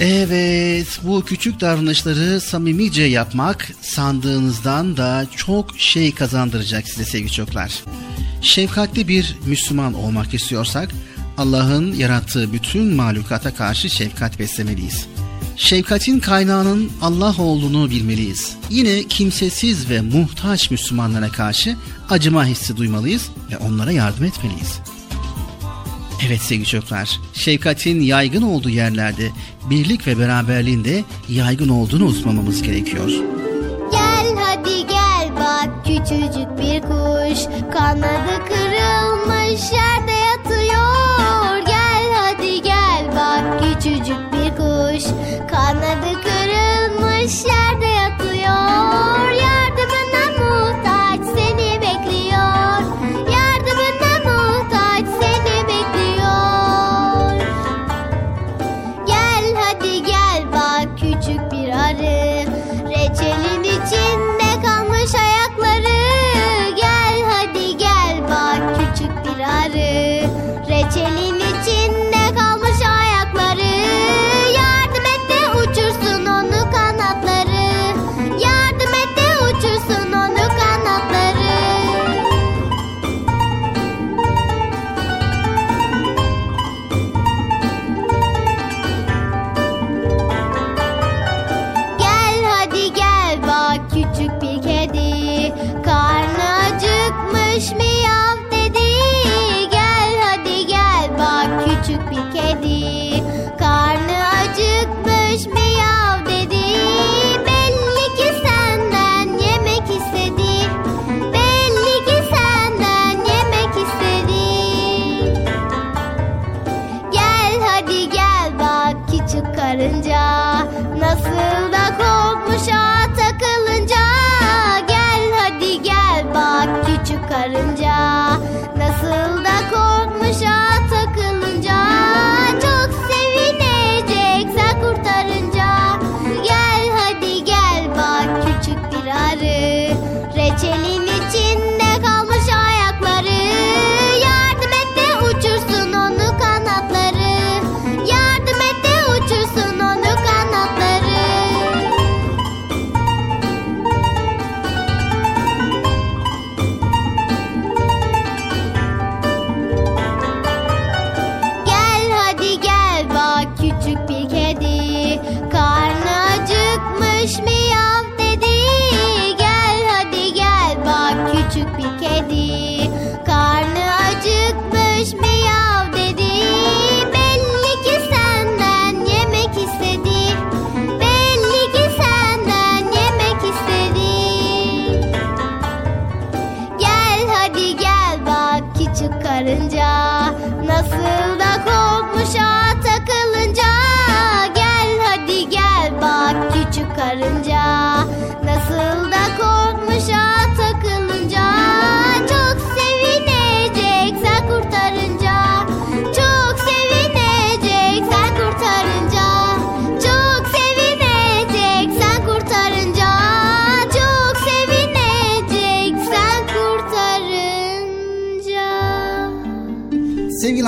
Evet, 0.00 1.00
bu 1.02 1.24
küçük 1.24 1.60
davranışları 1.60 2.40
samimice 2.40 3.02
yapmak 3.02 3.72
sandığınızdan 3.80 4.96
da 4.96 5.26
çok 5.36 5.78
şey 5.78 6.14
kazandıracak 6.14 6.88
size 6.88 7.04
sevgili 7.04 7.32
çocuklar. 7.32 7.82
Şefkatli 8.42 9.08
bir 9.08 9.36
Müslüman 9.46 9.94
olmak 9.94 10.34
istiyorsak 10.34 10.90
Allah'ın 11.38 11.94
yarattığı 11.94 12.52
bütün 12.52 12.94
mahlukata 12.94 13.54
karşı 13.54 13.90
şefkat 13.90 14.38
beslemeliyiz. 14.38 15.06
Şefkatin 15.56 16.20
kaynağının 16.20 16.90
Allah 17.02 17.34
olduğunu 17.38 17.90
bilmeliyiz. 17.90 18.56
Yine 18.70 19.04
kimsesiz 19.04 19.90
ve 19.90 20.00
muhtaç 20.00 20.70
Müslümanlara 20.70 21.28
karşı 21.28 21.76
acıma 22.10 22.46
hissi 22.46 22.76
duymalıyız 22.76 23.28
ve 23.50 23.58
onlara 23.58 23.92
yardım 23.92 24.24
etmeliyiz. 24.24 24.80
Evet 26.26 26.40
sevgili 26.40 26.66
çocuklar, 26.66 27.20
şefkatin 27.32 28.00
yaygın 28.00 28.42
olduğu 28.42 28.70
yerlerde 28.70 29.30
birlik 29.70 30.06
ve 30.06 30.18
beraberliğin 30.18 30.84
de 30.84 31.04
yaygın 31.28 31.68
olduğunu 31.68 32.04
unutmamamız 32.04 32.62
gerekiyor. 32.62 33.08
Gel 33.92 34.26
hadi 34.36 34.86
gel 34.86 35.30
bak 35.36 35.84
küçücük 35.84 36.58
bir 36.58 36.80
kuş 36.80 37.44
Kanadı 37.72 38.44
kırılmış 38.48 39.60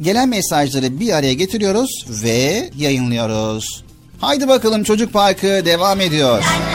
gelen 0.00 0.28
mesajları 0.28 1.00
bir 1.00 1.12
araya 1.12 1.32
getiriyoruz 1.34 2.06
ve 2.24 2.70
yayınlıyoruz. 2.78 3.84
Haydi 4.20 4.48
bakalım 4.48 4.84
Çocuk 4.84 5.12
Parkı 5.12 5.46
devam 5.46 6.00
ediyor. 6.00 6.38
Yazıl 6.38 6.73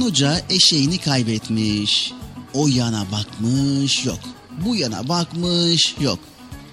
Hoca 0.00 0.42
eşeğini 0.50 0.98
kaybetmiş. 0.98 2.12
O 2.54 2.68
yana 2.68 3.06
bakmış 3.12 4.06
yok. 4.06 4.18
Bu 4.64 4.76
yana 4.76 5.08
bakmış 5.08 5.94
yok. 6.00 6.18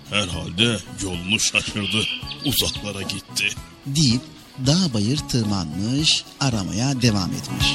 Herhalde 0.09 0.80
yolunu 1.03 1.39
şaşırdı. 1.39 2.03
Uzaklara 2.45 3.01
gitti. 3.01 3.47
Deyip 3.86 4.21
dağ 4.65 4.93
bayır 4.93 5.17
tırmanmış 5.17 6.23
aramaya 6.39 7.01
devam 7.01 7.30
etmiş. 7.34 7.67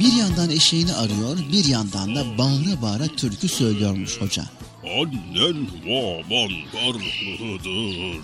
Bir 0.00 0.12
yandan 0.12 0.50
eşeğini 0.50 0.94
arıyor 0.94 1.38
bir 1.52 1.64
yandan 1.64 2.14
da 2.14 2.38
bağıra 2.38 2.82
bağıra 2.82 3.06
türkü 3.06 3.48
söylüyormuş 3.48 4.20
hoca. 4.20 4.44
Annen 4.84 5.66
baban 5.86 6.52
varlıdır. 6.74 8.22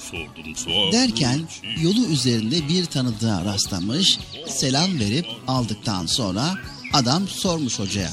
Sordum 0.00 0.56
sordum. 0.56 0.92
Derken 0.92 1.40
yolu 1.82 2.06
üzerinde 2.06 2.68
bir 2.68 2.84
tanıdığa 2.84 3.44
rastlamış, 3.44 4.18
selam 4.48 5.00
verip 5.00 5.26
aldıktan 5.48 6.06
sonra 6.06 6.54
adam 6.92 7.28
sormuş 7.28 7.78
hocaya. 7.78 8.10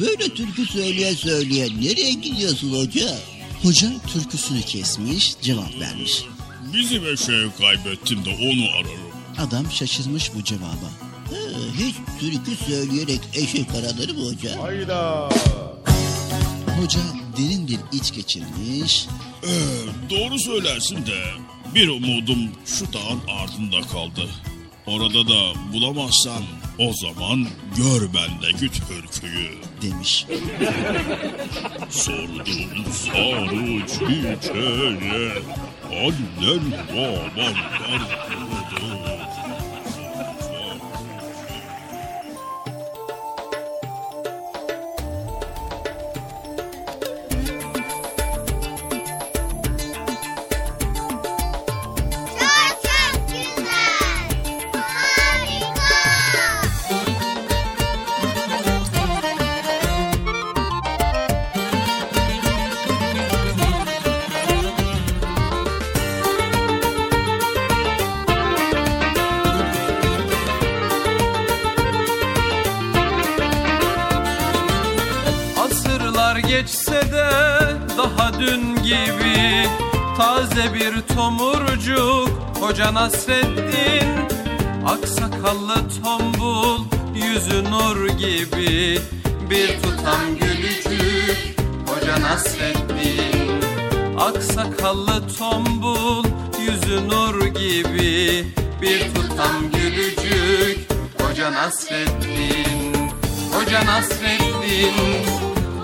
Böyle 0.00 0.28
türkü 0.34 0.66
söyleye 0.66 1.14
söyleye 1.14 1.66
nereye 1.80 2.12
gidiyorsun 2.12 2.72
hoca? 2.72 3.18
Hoca 3.62 3.88
türküsünü 4.06 4.60
kesmiş, 4.62 5.36
cevap 5.42 5.80
vermiş. 5.80 6.24
Bizim 6.74 7.06
eşeği 7.06 7.48
kaybettim 7.58 8.24
de 8.24 8.30
onu 8.30 8.70
ararım. 8.70 9.06
Adam 9.38 9.70
şaşırmış 9.70 10.34
bu 10.34 10.44
cevaba. 10.44 10.90
hiç 11.78 11.94
türkü 12.20 12.64
söyleyerek 12.64 13.20
eşek 13.34 13.66
aranır 13.70 14.10
mı 14.14 14.28
hoca? 14.30 14.62
Hayda. 14.62 15.28
Hoca 16.80 17.00
derin 17.38 17.68
bir 17.68 17.78
iç 17.92 18.12
geçirmiş. 18.14 19.06
Ee, 19.42 19.48
doğru 20.10 20.38
söylersin 20.38 21.06
de 21.06 21.22
bir 21.74 21.88
umudum 21.88 22.50
şu 22.66 22.92
dağın 22.92 23.20
ardında 23.40 23.80
kaldı. 23.80 24.28
Orada 24.86 25.28
da 25.28 25.72
bulamazsam 25.72 26.42
o 26.78 26.92
zaman 26.92 27.46
gör 27.76 28.14
bendeki 28.14 28.68
türküyü 28.68 29.50
demiş. 29.82 30.26
Sordum 31.90 32.84
sarı 32.92 33.86
çiçeğe 33.86 35.32
annen 35.90 36.72
baban 36.88 37.54
varlıdır. 37.76 39.05
Hoca 82.66 82.94
Nasreddin 82.94 84.28
Aksakallı 84.86 85.74
tombul 86.02 86.84
yüzü 87.14 87.64
nur 87.64 88.08
gibi. 88.08 89.00
Bir 89.50 89.82
tutam 89.82 90.20
gülücük 90.40 91.56
Hoca 91.86 92.20
Nasreddin 92.20 93.62
Aksakallı 94.18 95.28
tombul 95.38 96.24
yüzü 96.60 97.08
nur 97.08 97.46
gibi. 97.46 98.44
Bir 98.82 99.14
tutam 99.14 99.70
gülücük 99.72 100.78
Hoca 101.20 101.52
Nasreddin 101.52 103.10
Hoca 103.52 103.86
Nasreddin 103.86 104.94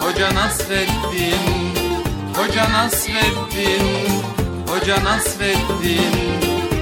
Hoca 0.00 0.34
Nasreddin 0.34 1.74
Hoca 2.36 2.72
Nasreddin 2.72 4.22
Hoca 4.66 5.04
Nasreddin 5.04 6.51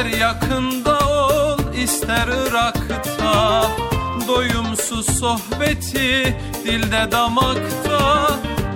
İster 0.00 0.18
yakında 0.18 0.98
ol 0.98 1.58
ister 1.74 2.28
Irak'ta. 2.28 3.70
Doyumsuz 4.28 5.06
sohbeti 5.18 6.36
dilde 6.64 7.12
damakta 7.12 8.30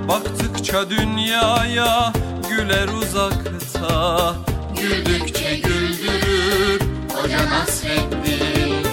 Baktıkça 0.09 0.91
dünyaya 0.91 2.13
güler 2.51 2.89
uzakta. 2.89 4.35
Güldükçe 4.81 5.55
güldürür 5.55 6.81
Hoca 7.15 7.51
Nasreddin 7.51 8.85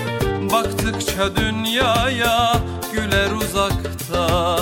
Baktıkça 0.51 1.35
dünyaya 1.35 2.61
güler 2.93 3.31
uzakta. 3.31 4.57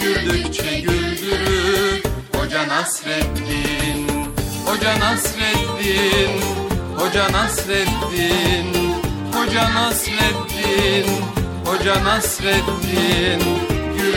Güldükçe 0.00 0.80
güldürür 0.80 2.02
Hoca 2.34 2.68
Nasreddin 2.68 4.06
Hoca 4.66 5.00
Nasreddin 5.00 6.42
Hoca 6.98 7.32
Nasreddin 7.32 8.94
Hoca 9.32 9.74
Nasreddin 9.74 11.06
Hoca 11.64 12.04
Nasreddin 12.04 13.75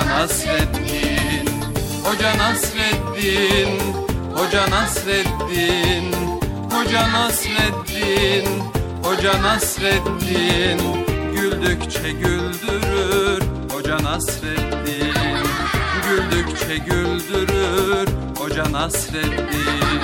Hoca 0.00 0.08
Nasreddin 0.08 1.46
Hoca 2.04 2.32
Nasreddin 2.38 3.80
Hoca 4.34 4.70
Nasreddin 4.70 6.14
Hoca 6.70 7.02
Nasreddin 7.12 8.70
Hoca 9.02 9.42
Nasreddin. 9.42 10.80
Güldükçe 11.34 12.12
güldürür 12.12 13.42
Hoca 13.72 14.02
Nasreddin. 14.02 15.14
Güldükçe 16.08 16.76
güldürür 16.76 18.08
Hoca 18.38 18.72
Nasreddin. 18.72 20.00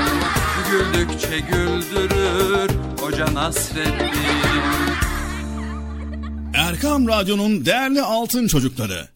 Güldükçe 0.70 1.38
güldürür 1.38 2.70
Hoca 3.00 3.34
Nasreddin. 3.34 4.16
Erkam 6.54 7.08
Radyo'nun 7.08 7.64
değerli 7.64 8.02
altın 8.02 8.46
çocukları 8.46 9.15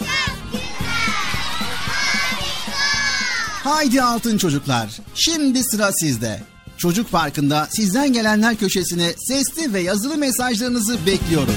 Haydi 3.63 4.01
altın 4.01 4.37
çocuklar. 4.37 4.89
Şimdi 5.15 5.63
sıra 5.63 5.91
sizde. 5.91 6.39
Çocuk 6.77 7.11
Parkı'nda 7.11 7.67
sizden 7.71 8.13
gelenler 8.13 8.55
köşesine 8.55 9.13
sesli 9.17 9.73
ve 9.73 9.79
yazılı 9.79 10.17
mesajlarınızı 10.17 11.05
bekliyorum. 11.05 11.55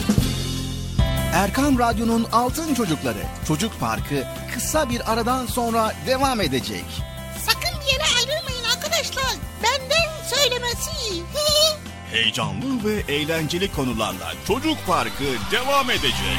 Erkam 1.32 1.78
Radyo'nun 1.78 2.26
Altın 2.32 2.74
Çocukları 2.74 3.22
Çocuk 3.48 3.80
Parkı 3.80 4.24
kısa 4.54 4.90
bir 4.90 5.12
aradan 5.12 5.46
sonra 5.46 5.94
devam 6.06 6.40
edecek. 6.40 6.84
Sakın 7.46 7.80
bir 7.80 7.92
yere 7.92 8.04
ayrılmayın 8.18 8.64
arkadaşlar. 8.76 9.36
Benden 9.62 10.36
söylemesi. 10.36 10.90
Heyecanlı 12.12 12.84
ve 12.84 13.12
eğlenceli 13.14 13.72
konularla 13.72 14.32
Çocuk 14.46 14.76
Parkı 14.86 15.24
devam 15.52 15.90
edecek. 15.90 16.38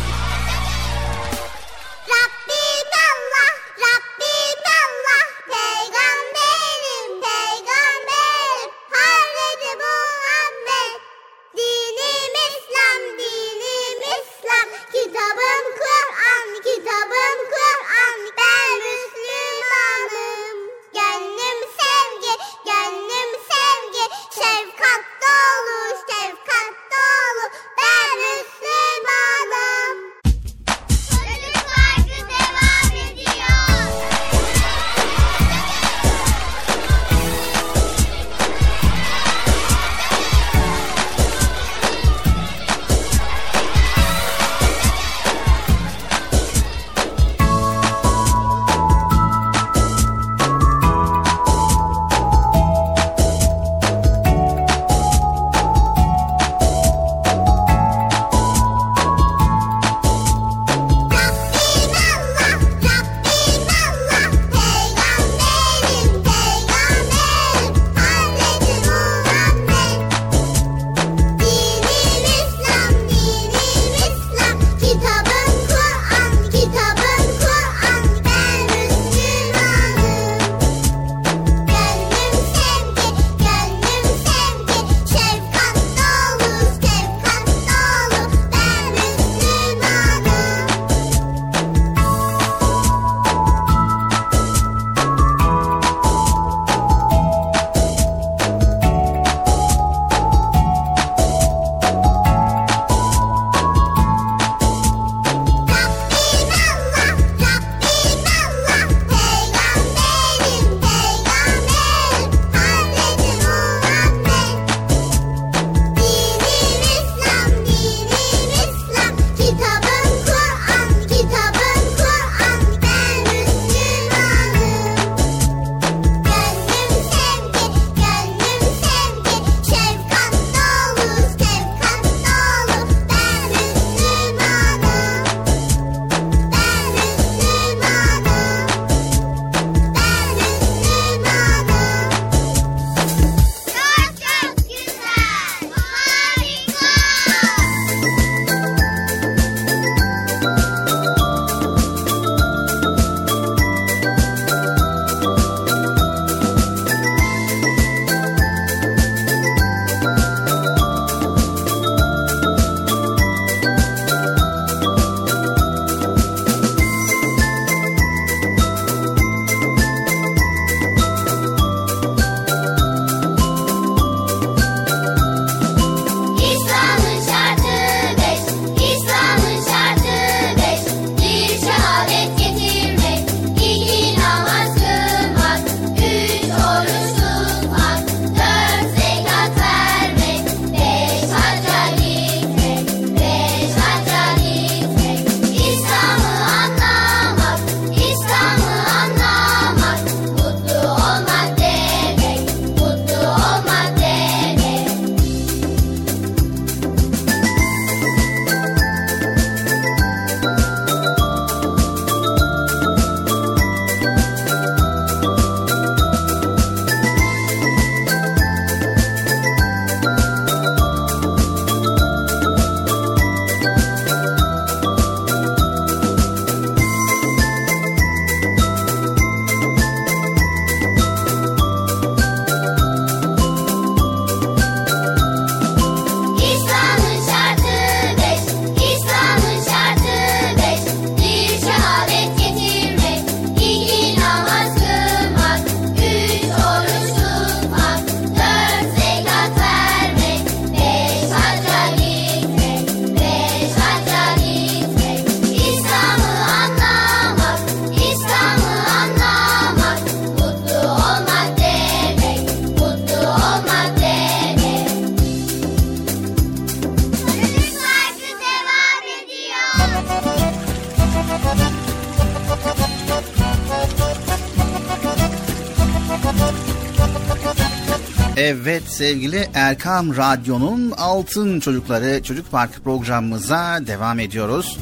Evet 278.51 278.83
sevgili 278.87 279.49
Erkam 279.53 280.17
Radyo'nun 280.17 280.91
Altın 280.91 281.59
Çocukları 281.59 282.23
Çocuk 282.23 282.51
Parkı 282.51 282.81
programımıza 282.83 283.79
devam 283.87 284.19
ediyoruz. 284.19 284.77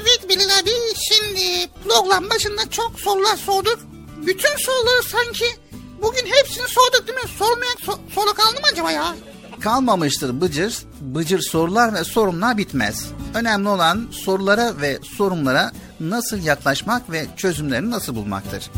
Evet 0.00 0.28
Bilal 0.28 0.58
abi 0.62 0.70
şimdi 1.08 1.70
program 1.88 2.30
başında 2.30 2.70
çok 2.70 3.00
sorular 3.00 3.36
sorduk. 3.36 3.78
Bütün 4.26 4.56
soruları 4.58 5.02
sanki 5.02 5.44
bugün 6.02 6.26
hepsini 6.26 6.68
sorduk 6.68 7.08
değil 7.08 7.18
mi? 7.18 7.30
Sormayan 7.38 7.76
so- 7.86 8.14
soru 8.14 8.34
kaldı 8.34 8.60
mı 8.60 8.66
acaba 8.72 8.90
ya? 8.92 9.14
Kalmamıştır 9.60 10.40
Bıcır. 10.40 10.78
Bıcır 11.00 11.40
sorular 11.40 11.94
ve 11.94 12.04
sorunlar 12.04 12.58
bitmez. 12.58 13.06
Önemli 13.34 13.68
olan 13.68 14.08
sorulara 14.24 14.80
ve 14.80 14.98
sorunlara 15.16 15.72
nasıl 16.00 16.38
yaklaşmak 16.38 17.10
ve 17.10 17.26
çözümlerini 17.36 17.90
nasıl 17.90 18.14
bulmaktır. 18.16 18.70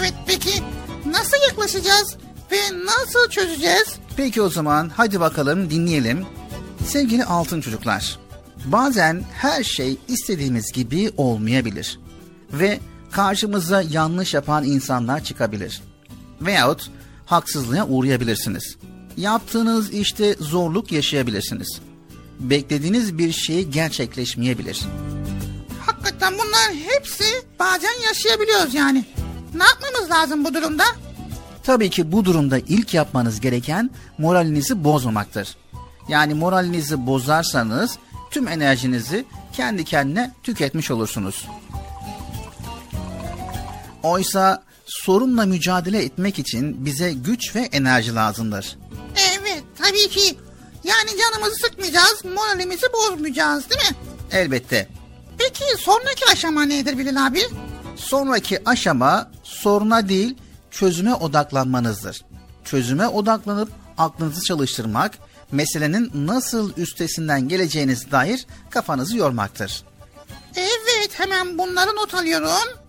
Evet 0.00 0.14
peki 0.26 0.62
nasıl 1.06 1.36
yaklaşacağız 1.48 2.16
ve 2.52 2.84
nasıl 2.84 3.30
çözeceğiz? 3.30 3.98
Peki 4.16 4.42
o 4.42 4.48
zaman 4.48 4.90
hadi 4.96 5.20
bakalım 5.20 5.70
dinleyelim. 5.70 6.26
Sevgili 6.86 7.24
altın 7.24 7.60
çocuklar, 7.60 8.18
bazen 8.64 9.24
her 9.32 9.64
şey 9.64 9.96
istediğimiz 10.08 10.72
gibi 10.72 11.10
olmayabilir 11.16 11.98
ve 12.52 12.80
karşımıza 13.10 13.82
yanlış 13.82 14.34
yapan 14.34 14.64
insanlar 14.64 15.24
çıkabilir. 15.24 15.82
Veyahut 16.40 16.90
haksızlığa 17.26 17.86
uğrayabilirsiniz. 17.86 18.76
Yaptığınız 19.16 19.92
işte 19.92 20.36
zorluk 20.40 20.92
yaşayabilirsiniz. 20.92 21.80
Beklediğiniz 22.40 23.18
bir 23.18 23.32
şey 23.32 23.64
gerçekleşmeyebilir. 23.64 24.80
Hakikaten 25.86 26.34
bunlar 26.34 26.74
hepsi 26.88 27.24
bazen 27.58 28.00
yaşayabiliyoruz 28.08 28.74
yani. 28.74 29.04
Ne 29.54 29.64
yapmamız 29.64 30.10
lazım 30.10 30.44
bu 30.44 30.54
durumda? 30.54 30.84
Tabii 31.64 31.90
ki 31.90 32.12
bu 32.12 32.24
durumda 32.24 32.58
ilk 32.58 32.94
yapmanız 32.94 33.40
gereken 33.40 33.90
moralinizi 34.18 34.84
bozmamaktır. 34.84 35.56
Yani 36.08 36.34
moralinizi 36.34 37.06
bozarsanız 37.06 37.98
tüm 38.30 38.48
enerjinizi 38.48 39.24
kendi 39.52 39.84
kendine 39.84 40.34
tüketmiş 40.42 40.90
olursunuz. 40.90 41.46
Oysa 44.02 44.62
sorunla 44.86 45.46
mücadele 45.46 46.04
etmek 46.04 46.38
için 46.38 46.84
bize 46.84 47.12
güç 47.12 47.56
ve 47.56 47.60
enerji 47.60 48.14
lazımdır. 48.14 48.78
Evet 49.16 49.64
tabii 49.78 50.08
ki. 50.08 50.36
Yani 50.84 51.10
canımızı 51.20 51.54
sıkmayacağız, 51.60 52.24
moralimizi 52.24 52.86
bozmayacağız 52.92 53.70
değil 53.70 53.80
mi? 53.90 53.96
Elbette. 54.32 54.88
Peki 55.38 55.64
sonraki 55.78 56.24
aşama 56.32 56.62
nedir 56.62 56.98
Bilal 56.98 57.26
abi? 57.26 57.40
Sonraki 57.96 58.68
aşama 58.68 59.30
soruna 59.42 60.08
değil 60.08 60.36
çözüme 60.70 61.14
odaklanmanızdır. 61.14 62.24
Çözüme 62.64 63.08
odaklanıp 63.08 63.68
aklınızı 63.98 64.44
çalıştırmak, 64.44 65.18
meselenin 65.52 66.10
nasıl 66.14 66.72
üstesinden 66.76 67.48
geleceğiniz 67.48 68.10
dair 68.10 68.46
kafanızı 68.70 69.16
yormaktır. 69.16 69.82
Evet 70.56 71.10
hemen 71.12 71.58
bunları 71.58 71.96
not 71.96 72.14
alıyorum. 72.14 72.80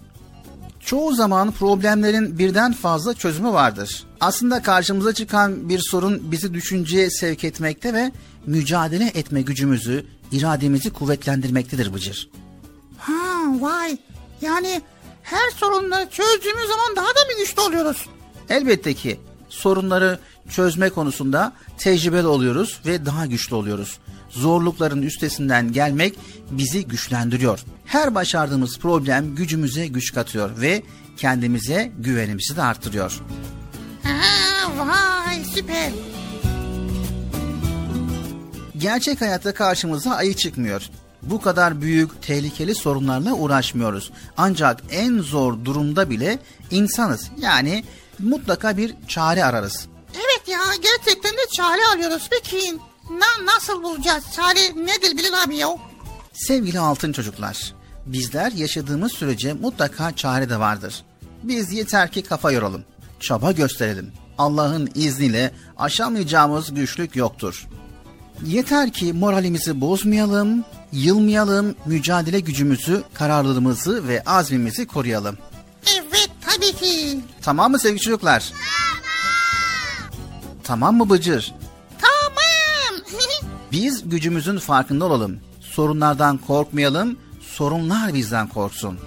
Çoğu 0.79 1.15
zaman 1.15 1.51
problemlerin 1.51 2.37
birden 2.37 2.73
fazla 2.73 3.13
çözümü 3.13 3.53
vardır. 3.53 4.03
Aslında 4.19 4.61
karşımıza 4.61 5.13
çıkan 5.13 5.69
bir 5.69 5.79
sorun 5.79 6.31
bizi 6.31 6.53
düşünceye 6.53 7.09
sevk 7.09 7.43
etmekte 7.43 7.93
ve 7.93 8.11
mücadele 8.45 9.05
etme 9.05 9.41
gücümüzü, 9.41 10.05
irademizi 10.31 10.93
kuvvetlendirmektedir 10.93 11.93
Bıcır. 11.93 12.29
Ha 12.97 13.13
vay. 13.59 13.97
Yani 14.41 14.81
her 15.23 15.49
sorunları 15.49 16.09
çözdüğümüz 16.09 16.67
zaman 16.67 16.95
daha 16.95 17.07
da 17.07 17.29
bir 17.29 17.37
güçlü 17.37 17.61
oluyoruz. 17.61 18.05
Elbette 18.49 18.93
ki 18.93 19.19
sorunları 19.49 20.19
çözme 20.49 20.89
konusunda 20.89 21.53
tecrübeli 21.77 22.27
oluyoruz 22.27 22.81
ve 22.85 23.05
daha 23.05 23.25
güçlü 23.25 23.55
oluyoruz. 23.55 23.97
Zorlukların 24.29 25.01
üstesinden 25.01 25.71
gelmek 25.71 26.15
bizi 26.51 26.87
güçlendiriyor. 26.87 27.59
Her 27.85 28.15
başardığımız 28.15 28.79
problem 28.79 29.35
gücümüze 29.35 29.87
güç 29.87 30.13
katıyor 30.13 30.61
ve 30.61 30.83
kendimize 31.17 31.91
güvenimizi 31.99 32.55
de 32.55 32.61
arttırıyor. 32.61 33.19
Ha 34.03 34.17
vay 34.77 35.43
süper. 35.55 35.91
Gerçek 38.77 39.21
hayatta 39.21 39.53
karşımıza 39.53 40.11
ayı 40.11 40.33
çıkmıyor. 40.35 40.81
Bu 41.23 41.41
kadar 41.41 41.81
büyük, 41.81 42.21
tehlikeli 42.21 42.75
sorunlarla 42.75 43.33
uğraşmıyoruz. 43.33 44.11
Ancak 44.37 44.83
en 44.91 45.19
zor 45.19 45.65
durumda 45.65 46.09
bile 46.09 46.39
insanız. 46.71 47.29
Yani 47.37 47.83
mutlaka 48.19 48.77
bir 48.77 48.95
çare 49.07 49.43
ararız. 49.45 49.85
Evet 50.15 50.47
ya 50.47 50.59
gerçekten 50.81 51.31
de 51.31 51.49
çare 51.53 51.81
arıyoruz. 51.93 52.27
Peki 52.31 52.77
na 53.09 53.53
nasıl 53.53 53.83
bulacağız? 53.83 54.23
Çare 54.35 54.85
nedir 54.85 55.17
Bilal 55.17 55.43
abi 55.43 55.55
ya? 55.55 55.69
Sevgili 56.33 56.79
altın 56.79 57.11
çocuklar, 57.13 57.73
bizler 58.05 58.51
yaşadığımız 58.51 59.11
sürece 59.11 59.53
mutlaka 59.53 60.15
çare 60.15 60.49
de 60.49 60.59
vardır. 60.59 61.03
Biz 61.43 61.73
yeter 61.73 62.11
ki 62.11 62.23
kafa 62.23 62.51
yoralım, 62.51 62.83
çaba 63.19 63.51
gösterelim. 63.51 64.11
Allah'ın 64.37 64.89
izniyle 64.95 65.51
aşamayacağımız 65.77 66.73
güçlük 66.73 67.15
yoktur. 67.15 67.67
Yeter 68.45 68.93
ki 68.93 69.13
moralimizi 69.13 69.81
bozmayalım, 69.81 70.65
yılmayalım, 70.91 71.75
mücadele 71.85 72.39
gücümüzü, 72.39 73.03
kararlılığımızı 73.13 74.07
ve 74.07 74.23
azmimizi 74.25 74.87
koruyalım. 74.87 75.37
Evet 75.95 76.29
tabii 76.49 76.73
ki. 76.73 77.19
Tamam 77.41 77.71
mı 77.71 77.79
sevgili 77.79 77.99
çocuklar? 78.01 78.51
Tamam 80.63 80.95
mı 80.97 81.09
Bıcır? 81.09 81.53
Tamam. 82.01 83.01
Biz 83.71 84.09
gücümüzün 84.09 84.57
farkında 84.57 85.05
olalım. 85.05 85.39
Sorunlardan 85.61 86.37
korkmayalım, 86.37 87.17
sorunlar 87.55 88.13
bizden 88.13 88.47
korksun. 88.47 88.99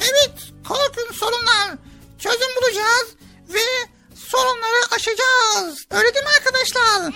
evet 0.00 0.34
korkun 0.68 1.14
sorunlar. 1.14 1.78
Çözüm 2.18 2.48
bulacağız 2.62 3.06
ve 3.48 3.88
sorunları 4.14 4.94
aşacağız. 4.96 5.86
Öyle 5.90 6.14
değil 6.14 6.24
mi 6.24 6.30
arkadaşlar? 6.38 7.14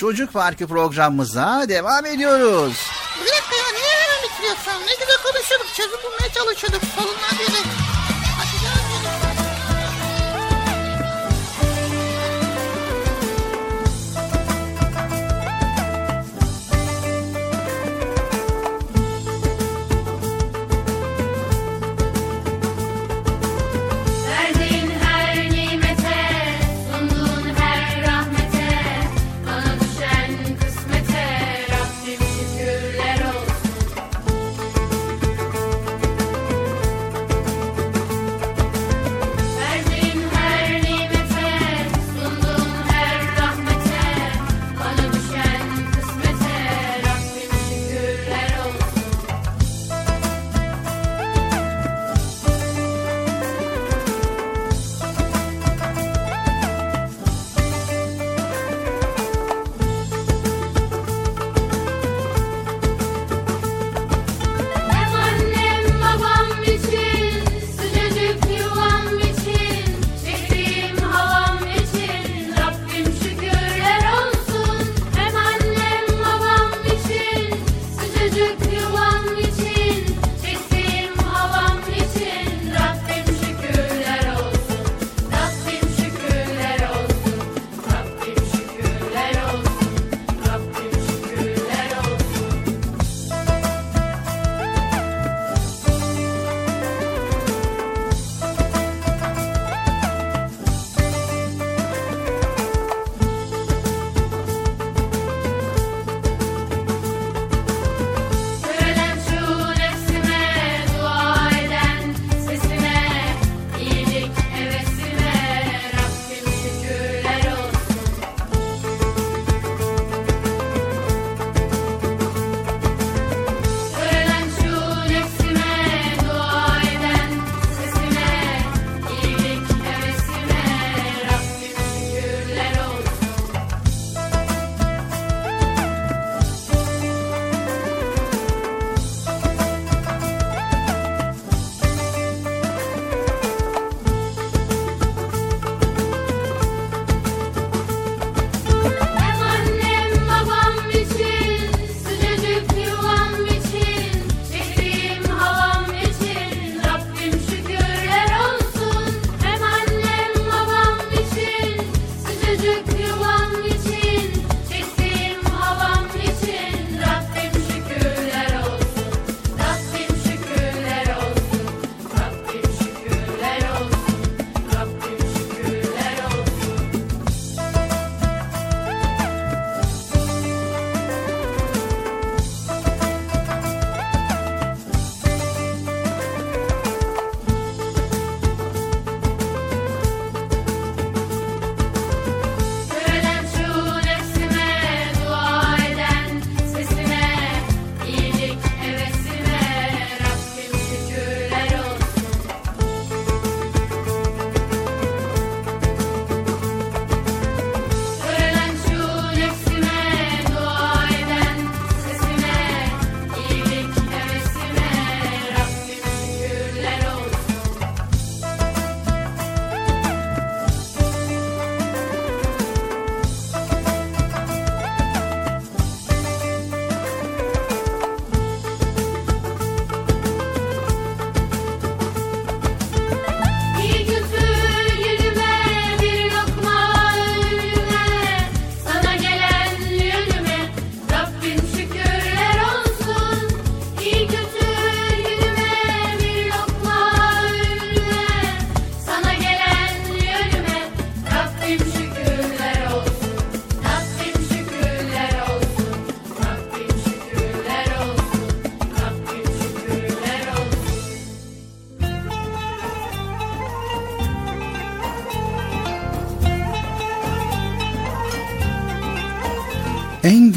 Çocuk 0.00 0.32
Parkı 0.32 0.66
programımıza 0.66 1.64
devam 1.68 2.06
ediyoruz. 2.06 2.76
Bir 3.20 3.30
dakika 3.30 3.56
ya 3.56 3.72
niye 3.72 3.94
hemen 4.00 4.30
bitiriyorsun? 4.30 4.86
Ne 4.86 4.94
güzel 5.00 5.16
konuşuyorduk. 5.22 5.74
Çözüm 5.74 5.98
bulmaya 6.04 6.32
çalışıyorduk. 6.32 6.82
Sorunlar 6.96 7.32
dedik. 7.38 7.66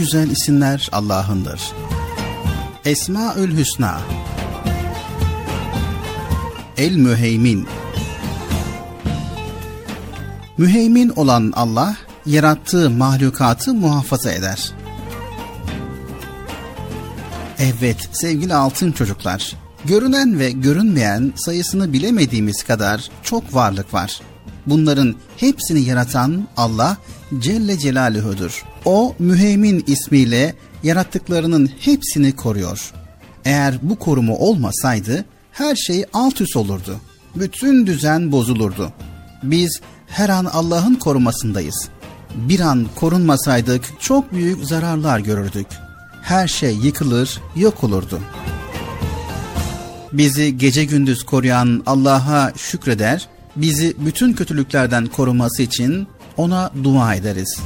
Güzel 0.04 0.30
isimler 0.30 0.89
Allah'ındır. 0.91 1.62
Esmaül 2.86 3.58
Hüsna 3.58 4.01
El 6.78 6.95
Müheymin 6.95 7.68
Müheymin 10.58 11.10
olan 11.10 11.54
Allah, 11.56 11.95
yarattığı 12.26 12.89
mahlukatı 12.89 13.74
muhafaza 13.74 14.32
eder. 14.32 14.72
Evet 17.60 18.10
sevgili 18.12 18.54
altın 18.54 18.91
çocuklar, 18.91 19.56
görünen 19.86 20.39
ve 20.39 20.51
görünmeyen 20.51 21.34
sayısını 21.36 21.93
bilemediğimiz 21.93 22.64
kadar 22.64 23.10
çok 23.24 23.54
varlık 23.54 23.93
var. 23.93 24.20
Bunların 24.66 25.16
hepsini 25.38 25.82
yaratan 25.82 26.47
Allah 26.58 26.97
Celle 27.39 27.78
Celaluhu'dur. 27.78 28.72
O 28.86 29.15
müheymin 29.19 29.84
ismiyle 29.88 30.55
yarattıklarının 30.84 31.71
hepsini 31.79 32.36
koruyor. 32.36 32.93
Eğer 33.45 33.75
bu 33.81 33.95
koruma 33.95 34.34
olmasaydı 34.34 35.25
her 35.51 35.75
şey 35.75 36.05
alt 36.13 36.41
üst 36.41 36.55
olurdu. 36.55 36.97
Bütün 37.36 37.88
düzen 37.88 38.31
bozulurdu. 38.31 38.93
Biz 39.43 39.81
her 40.07 40.29
an 40.29 40.45
Allah'ın 40.45 40.95
korumasındayız. 40.95 41.89
Bir 42.36 42.59
an 42.59 42.88
korunmasaydık 42.95 43.86
çok 43.99 44.34
büyük 44.34 44.65
zararlar 44.65 45.19
görürdük. 45.19 45.67
Her 46.21 46.47
şey 46.47 46.75
yıkılır, 46.75 47.41
yok 47.55 47.84
olurdu. 47.84 48.19
Bizi 50.13 50.57
gece 50.57 50.86
gündüz 50.86 51.23
koruyan 51.23 51.84
Allah'a 51.86 52.53
şükreder, 52.57 53.27
bizi 53.55 53.95
bütün 54.05 54.34
kötülüklerden 54.34 55.05
koruması 55.05 55.61
için 55.61 56.07
ona 56.38 56.71
dua 56.84 57.15
ederiz. 57.15 57.59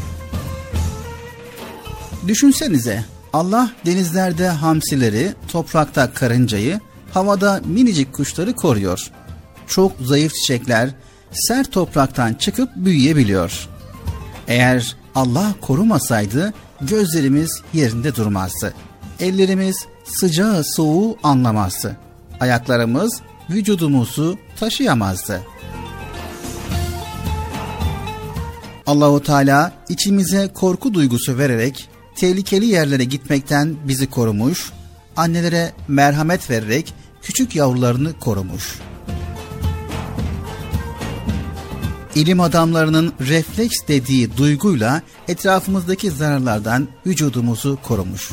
Düşünsenize 2.27 3.05
Allah 3.33 3.71
denizlerde 3.85 4.47
hamsileri, 4.47 5.33
toprakta 5.47 6.13
karıncayı, 6.13 6.79
havada 7.13 7.61
minicik 7.65 8.13
kuşları 8.13 8.55
koruyor. 8.55 9.11
Çok 9.67 9.91
zayıf 10.01 10.33
çiçekler 10.33 10.89
sert 11.31 11.71
topraktan 11.71 12.33
çıkıp 12.33 12.69
büyüyebiliyor. 12.75 13.67
Eğer 14.47 14.95
Allah 15.15 15.53
korumasaydı 15.61 16.53
gözlerimiz 16.81 17.61
yerinde 17.73 18.15
durmazdı. 18.15 18.73
Ellerimiz 19.19 19.85
sıcağı 20.05 20.63
soğuğu 20.63 21.17
anlamazdı. 21.23 21.97
Ayaklarımız 22.39 23.21
vücudumuzu 23.49 24.37
taşıyamazdı. 24.59 25.41
Allahu 28.85 29.23
Teala 29.23 29.71
içimize 29.89 30.49
korku 30.53 30.93
duygusu 30.93 31.37
vererek 31.37 31.89
tehlikeli 32.17 32.65
yerlere 32.65 33.03
gitmekten 33.03 33.75
bizi 33.87 34.09
korumuş, 34.09 34.71
annelere 35.15 35.71
merhamet 35.87 36.49
vererek 36.49 36.93
küçük 37.21 37.55
yavrularını 37.55 38.19
korumuş. 38.19 38.79
İlim 42.15 42.39
adamlarının 42.39 43.13
refleks 43.19 43.75
dediği 43.87 44.37
duyguyla 44.37 45.01
etrafımızdaki 45.27 46.11
zararlardan 46.11 46.87
vücudumuzu 47.05 47.77
korumuş. 47.83 48.31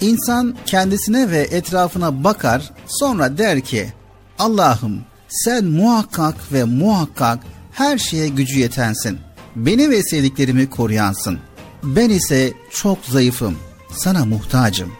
İnsan 0.00 0.56
kendisine 0.66 1.30
ve 1.30 1.38
etrafına 1.38 2.24
bakar 2.24 2.70
sonra 2.86 3.38
der 3.38 3.60
ki 3.60 3.92
Allah'ım 4.38 5.00
sen 5.28 5.64
muhakkak 5.64 6.52
ve 6.52 6.64
muhakkak 6.64 7.38
her 7.72 7.98
şeye 7.98 8.28
gücü 8.28 8.58
yetensin. 8.58 9.18
Beni 9.56 9.90
ve 9.90 10.02
sevdiklerimi 10.02 10.70
koruyansın. 10.70 11.38
Ben 11.82 12.10
ise 12.10 12.52
çok 12.70 12.98
zayıfım. 13.04 13.56
Sana 13.90 14.24
muhtacım. 14.24 14.92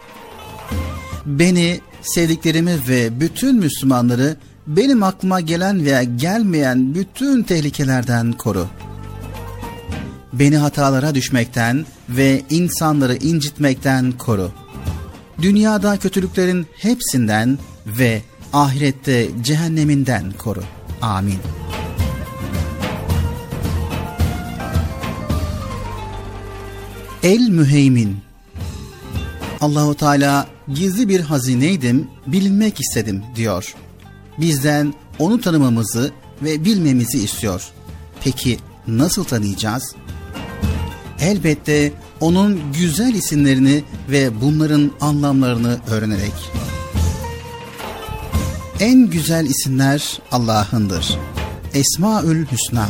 Beni, 1.25 1.81
sevdiklerimi 2.01 2.87
ve 2.87 3.19
bütün 3.19 3.55
Müslümanları 3.55 4.37
benim 4.67 5.03
aklıma 5.03 5.39
gelen 5.39 5.85
veya 5.85 6.03
gelmeyen 6.03 6.95
bütün 6.95 7.43
tehlikelerden 7.43 8.31
koru. 8.31 8.67
Beni 10.33 10.57
hatalara 10.57 11.15
düşmekten 11.15 11.85
ve 12.09 12.41
insanları 12.49 13.15
incitmekten 13.15 14.11
koru. 14.11 14.51
Dünyada 15.41 15.97
kötülüklerin 15.97 16.67
hepsinden 16.77 17.59
ve 17.85 18.21
ahirette 18.53 19.29
cehenneminden 19.43 20.31
koru. 20.31 20.63
Amin. 21.01 21.39
El 27.23 27.49
Müheymin 27.49 28.17
Allahu 29.61 29.95
Teala 29.95 30.47
gizli 30.73 31.07
bir 31.07 31.19
hazineydim, 31.19 32.07
bilinmek 32.27 32.79
istedim 32.79 33.23
diyor. 33.35 33.75
Bizden 34.39 34.93
onu 35.19 35.41
tanımamızı 35.41 36.11
ve 36.41 36.65
bilmemizi 36.65 37.23
istiyor. 37.23 37.63
Peki 38.23 38.59
nasıl 38.87 39.23
tanıyacağız? 39.23 39.95
Elbette 41.19 41.93
onun 42.19 42.59
güzel 42.79 43.13
isimlerini 43.13 43.83
ve 44.09 44.41
bunların 44.41 44.91
anlamlarını 45.01 45.79
öğrenerek. 45.87 46.33
En 48.79 49.09
güzel 49.09 49.45
isimler 49.45 50.19
Allah'ındır. 50.31 51.17
Esmaül 51.73 52.45
Hüsna. 52.45 52.89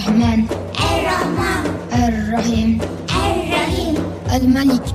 Er-Rahman 0.00 0.48
Er-Rahman 0.80 1.64
Er-Rahim 1.92 2.80
Er-Rahim 3.12 3.94
El-Melik 4.32 4.86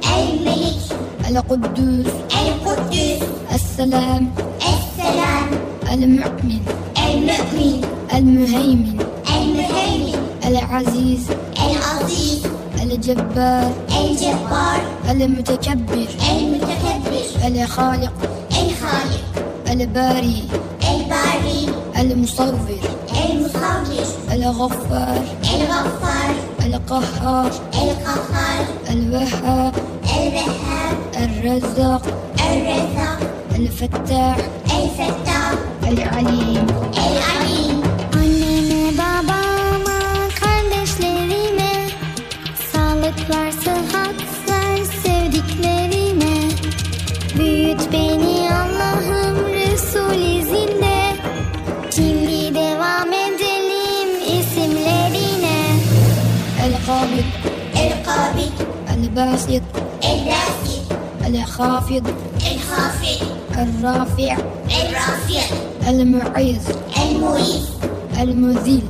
El-Melik 0.00 0.80
El-Kuddüs 1.28 2.08
El-Kuddüs 2.32 3.20
السلام. 3.52 4.32
السلام 4.64 5.48
المؤمن. 5.92 6.62
المؤمن 6.96 7.76
المهيمن. 8.14 8.96
المهيمن 9.36 10.18
العزيز. 10.44 11.24
العزيز 11.66 12.42
الجبار. 12.82 13.72
الجبار 14.00 14.80
المتكبر. 15.10 16.08
المتكبر 16.30 17.24
الخالق. 17.46 18.16
الخالق 18.62 19.24
الباري 19.70 20.42
الباري. 20.90 21.62
المصور. 22.00 22.83
الغفار 24.44 25.22
الغفار. 25.54 26.34
القهار. 26.66 27.50
القهار. 27.74 28.64
الوهاب. 28.90 29.74
الوهاب. 30.04 30.96
الرزاق 31.16 32.02
الرزاق 32.50 33.18
الفتاح. 33.54 34.36
الفتاح. 34.64 35.56
العليم 35.82 35.88
العليم. 35.88 36.73
El-Basit 59.14 59.62
El-Basit 60.02 60.90
الخافض. 61.26 62.06
الخافض. 62.52 63.22
الرافع. 63.58 64.36
الرافع. 64.66 65.44
المعز. 65.88 66.66
المعز. 66.98 67.68
المذل 68.20 68.82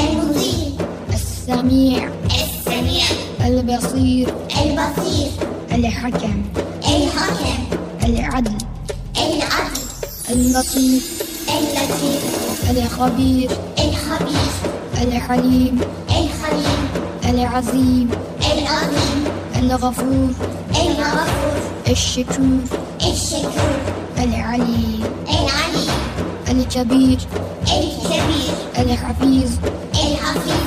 المذل 0.00 0.72
السميع. 1.12 2.08
السميع. 2.26 3.04
البصير. 3.46 4.34
البصير. 4.62 5.30
الحكم. 5.72 6.42
الحكم. 6.84 7.64
العدل. 8.04 8.58
العدل. 9.16 9.80
اللطيف. 10.30 11.22
اللطيف. 11.48 12.22
الخبير. 12.70 13.50
الخبير. 13.78 14.52
الحليم. 15.02 15.80
الحليم. 16.10 16.88
العظيم. 17.24 18.19
الغفور 19.60 20.30
الغفور 20.70 21.60
الشكور 21.90 22.60
الشكور 23.00 23.76
العليم 24.18 25.04
العليم 25.28 26.00
الكبير. 26.48 27.18
الكبير. 27.62 28.54
الحفيظ. 28.78 29.50
الحفيظ. 29.94 30.64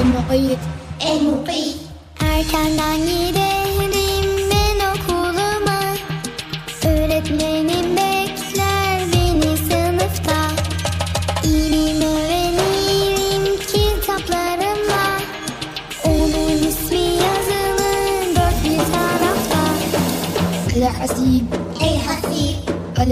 المقيت. 0.00 0.58
المقيت. 1.06 1.76
Erkenden 2.20 3.19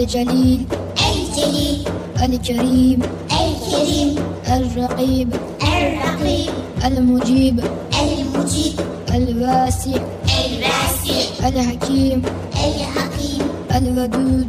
El-Celil 0.09 0.65
الجليل 1.05 1.85
El-Kerim 2.25 3.01
الكريم. 3.29 4.17
El-Rakib 4.49 5.29
الرقيب. 5.63 6.49
El-Mucib 6.83 7.57
المجيب. 8.01 8.77
El-Vasi' 9.13 10.01
الواسع. 10.41 11.21
El-Hakim 11.45 12.21
الحكيم. 12.57 13.43
الودود. 13.77 14.49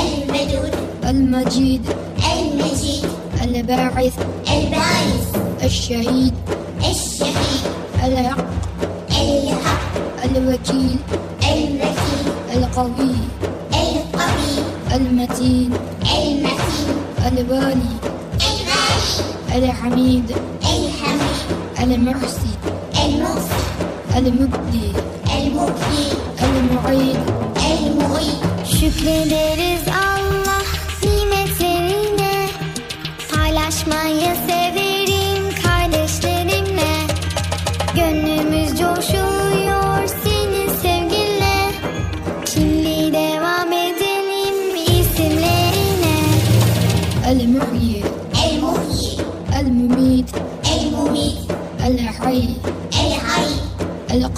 الودود 0.00 0.74
المجيد. 1.04 1.82
المجيد. 2.32 3.04
الباعث. 3.42 4.14
الباعث. 4.50 5.26
الشهيد. 5.64 6.34
الشهيد. 6.90 7.62
الحق. 8.04 8.46
الحق. 9.10 9.94
الوكيل. 10.24 10.96
الوكيل. 11.42 12.26
القوي. 12.56 13.39
المتين 14.94 15.70
المتين 16.04 16.96
الوالي 17.26 17.90
الغالي 18.40 19.70
الحميد 19.70 20.30
الحميد 20.62 21.50
المحسن 21.80 22.50
المحسن 23.04 24.16
المبدي 24.16 24.92
المبدي 25.38 26.06
المعيد 26.42 27.18
المعيد 27.56 28.40
Şükrederiz 28.80 29.82
Allah 29.88 30.62
nimetlerine 31.02 32.46
Paylaşmayı 33.34 34.30
severim 34.48 35.19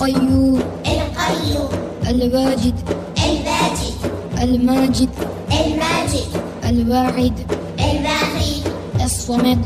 El-Qayyum 0.02 0.58
القيوم. 0.86 1.70
El-Wajid 2.10 2.78
الواجد. 3.22 3.94
El-Majid 4.42 5.12
الماجد. 5.52 6.26
El-Wahid 6.62 7.36
الواحد 7.80 8.62
الصمد. 9.04 9.58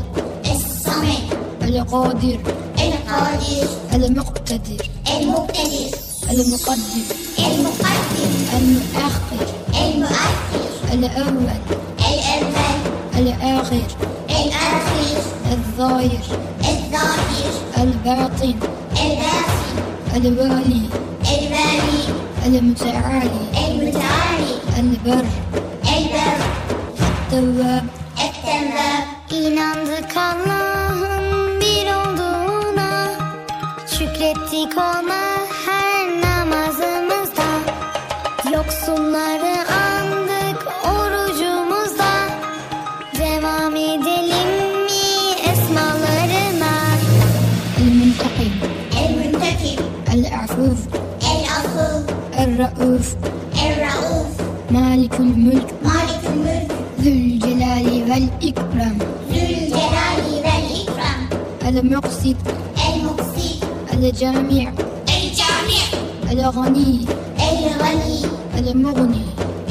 الصمد. 0.45 1.27
القادر. 1.63 2.39
القادر. 2.85 3.67
المقتدر. 3.93 4.81
المقتدر. 5.17 5.91
المقدم. 6.31 7.03
المقدم. 7.39 8.33
المؤخر. 8.57 9.45
المؤخر. 9.85 10.63
الأول. 10.93 11.49
الأول. 12.09 12.77
الآخر. 13.17 13.87
الآخر. 14.29 15.09
الظاهر. 15.51 16.25
الظاهر. 16.61 17.51
الباطن. 17.77 18.55
الوالي 20.16 20.82
الوالي 21.34 22.02
المتعالي 22.46 23.42
المتعالي 23.64 24.54
البر 24.78 25.26
البر 25.96 26.38
التواب 27.00 27.86
التواب 28.26 29.04
İnandık 29.32 30.16
Allah'ın 30.16 31.60
bir 31.60 31.86
olduğuna 31.86 33.08
Şükrettik 33.86 34.78
ona 34.78 35.25
المقسط 62.27 63.63
El-Cami' 63.91 64.01
الجامع 64.01 64.67
El-Ghani 65.07 66.07
الغني 66.31 67.05
المغني 68.57 69.25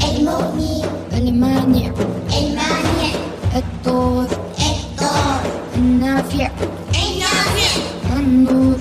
المغني 0.08 0.82
المانع 1.12 1.90
المانع 2.38 3.10
الضار 3.56 4.26
الضار 4.60 5.40
النافع 5.76 6.50
النافع 6.94 7.70
النور 8.16 8.78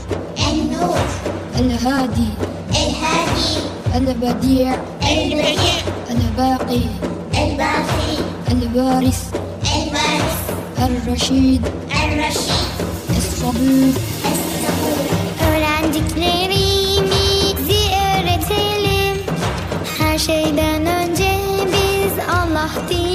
النور 0.51 0.97
الهادي 1.59 2.29
الهادي 2.71 3.51
البديع 3.95 4.75
البديع 5.11 5.75
الباقي 6.11 6.81
الباقي 7.37 8.15
الوارث 8.51 9.33
الوارث 9.75 10.39
الرشيد 10.79 11.61
Öğrendiklerimizi 15.49 17.83
öğretelim. 17.95 19.23
Her 19.99 20.17
şeyden 20.17 20.85
önce 20.85 21.31
biz 21.67 22.13
Allah 22.29 22.69
değil. 22.89 23.14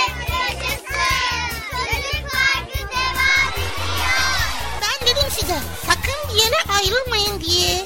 yere 6.37 6.79
ayrılmayın 6.79 7.41
diye. 7.41 7.85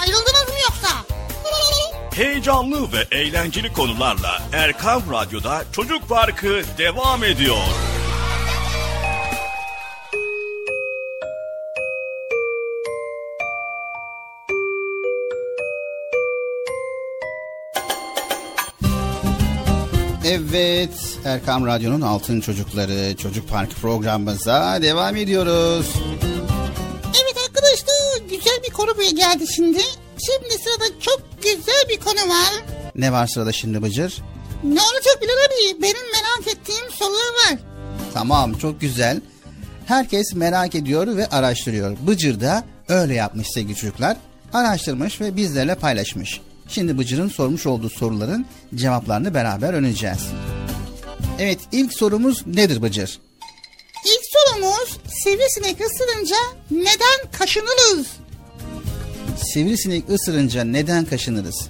Ayrıldınız 0.00 0.48
mı 0.48 0.58
yoksa? 0.62 0.88
Heyecanlı 2.14 2.92
ve 2.92 3.16
eğlenceli 3.16 3.72
konularla 3.72 4.42
Erkam 4.52 5.02
Radyo'da 5.12 5.64
Çocuk 5.72 6.08
Parkı 6.08 6.62
devam 6.78 7.24
ediyor. 7.24 7.56
Evet, 20.30 21.18
Erkam 21.24 21.66
Radyo'nun 21.66 22.00
Altın 22.00 22.40
Çocukları 22.40 23.16
Çocuk 23.16 23.48
Parkı 23.48 23.74
programımıza 23.74 24.78
devam 24.82 25.16
ediyoruz. 25.16 25.94
Güzel 28.30 28.60
bir 28.68 28.72
konu 28.72 28.96
buraya 28.96 29.10
geldi 29.10 29.44
şimdi. 29.56 29.80
Şimdi 30.26 30.62
sırada 30.64 31.00
çok 31.00 31.22
güzel 31.42 31.84
bir 31.88 32.00
konu 32.00 32.30
var. 32.30 32.52
Ne 32.94 33.12
var 33.12 33.26
sırada 33.26 33.52
şimdi 33.52 33.82
Bıcır? 33.82 34.18
Ne 34.64 34.80
olacak 34.80 35.18
Bilal 35.22 35.32
abi? 35.32 35.82
Benim 35.82 36.12
merak 36.12 36.56
ettiğim 36.56 36.90
sorular 36.98 37.50
var. 37.50 37.58
Tamam, 38.14 38.54
çok 38.54 38.80
güzel. 38.80 39.20
Herkes 39.86 40.34
merak 40.34 40.74
ediyor 40.74 41.16
ve 41.16 41.26
araştırıyor. 41.28 41.96
Bıcır 42.06 42.40
da 42.40 42.64
öyle 42.88 43.14
yapmış 43.14 43.48
sevgili 43.54 43.76
çocuklar. 43.76 44.16
Araştırmış 44.52 45.20
ve 45.20 45.36
bizlerle 45.36 45.74
paylaşmış. 45.74 46.40
Şimdi 46.68 46.98
Bıcır'ın 46.98 47.28
sormuş 47.28 47.66
olduğu 47.66 47.90
soruların 47.90 48.46
cevaplarını 48.74 49.34
beraber 49.34 49.72
öğreneceğiz. 49.74 50.26
Evet, 51.38 51.58
ilk 51.72 51.94
sorumuz 51.94 52.46
nedir 52.46 52.82
Bıcır? 52.82 53.18
İlk 54.04 54.20
sorumuz 54.32 54.98
sivrisinek 55.22 55.76
ısırınca 55.80 56.36
neden 56.70 57.32
kaşınırız? 57.32 58.06
Sivrisinek 59.52 60.04
ısırınca 60.10 60.64
neden 60.64 61.04
kaşınırız? 61.04 61.68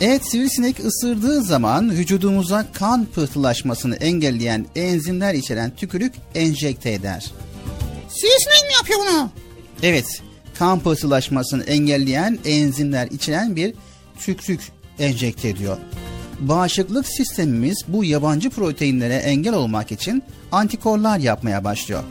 Evet 0.00 0.22
sivrisinek 0.30 0.84
ısırdığı 0.84 1.42
zaman 1.42 1.90
vücudumuza 1.90 2.66
kan 2.72 3.04
pıhtılaşmasını 3.04 3.96
engelleyen 3.96 4.66
enzimler 4.76 5.34
içeren 5.34 5.70
tükürük 5.76 6.14
enjekte 6.34 6.92
eder. 6.92 7.30
Sivrisinek 8.08 8.62
mi 8.68 8.72
yapıyor 8.74 8.98
bunu? 9.00 9.30
Evet 9.82 10.06
kan 10.58 10.80
pıhtılaşmasını 10.80 11.64
engelleyen 11.64 12.38
enzimler 12.44 13.06
içeren 13.06 13.56
bir 13.56 13.74
tükürük 14.18 14.60
enjekte 14.98 15.48
ediyor. 15.48 15.76
Bağışıklık 16.40 17.06
sistemimiz 17.06 17.84
bu 17.88 18.04
yabancı 18.04 18.50
proteinlere 18.50 19.14
engel 19.14 19.54
olmak 19.54 19.92
için 19.92 20.22
antikorlar 20.52 21.18
yapmaya 21.18 21.64
başlıyor. 21.64 22.02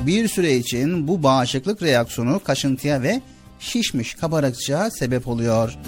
Bir 0.00 0.28
süre 0.28 0.56
için 0.56 1.08
bu 1.08 1.22
bağışıklık 1.22 1.82
reaksiyonu 1.82 2.40
kaşıntıya 2.44 3.02
ve 3.02 3.22
şişmiş 3.60 4.14
kabarıkçığa 4.14 4.90
sebep 4.90 5.28
oluyor. 5.28 5.78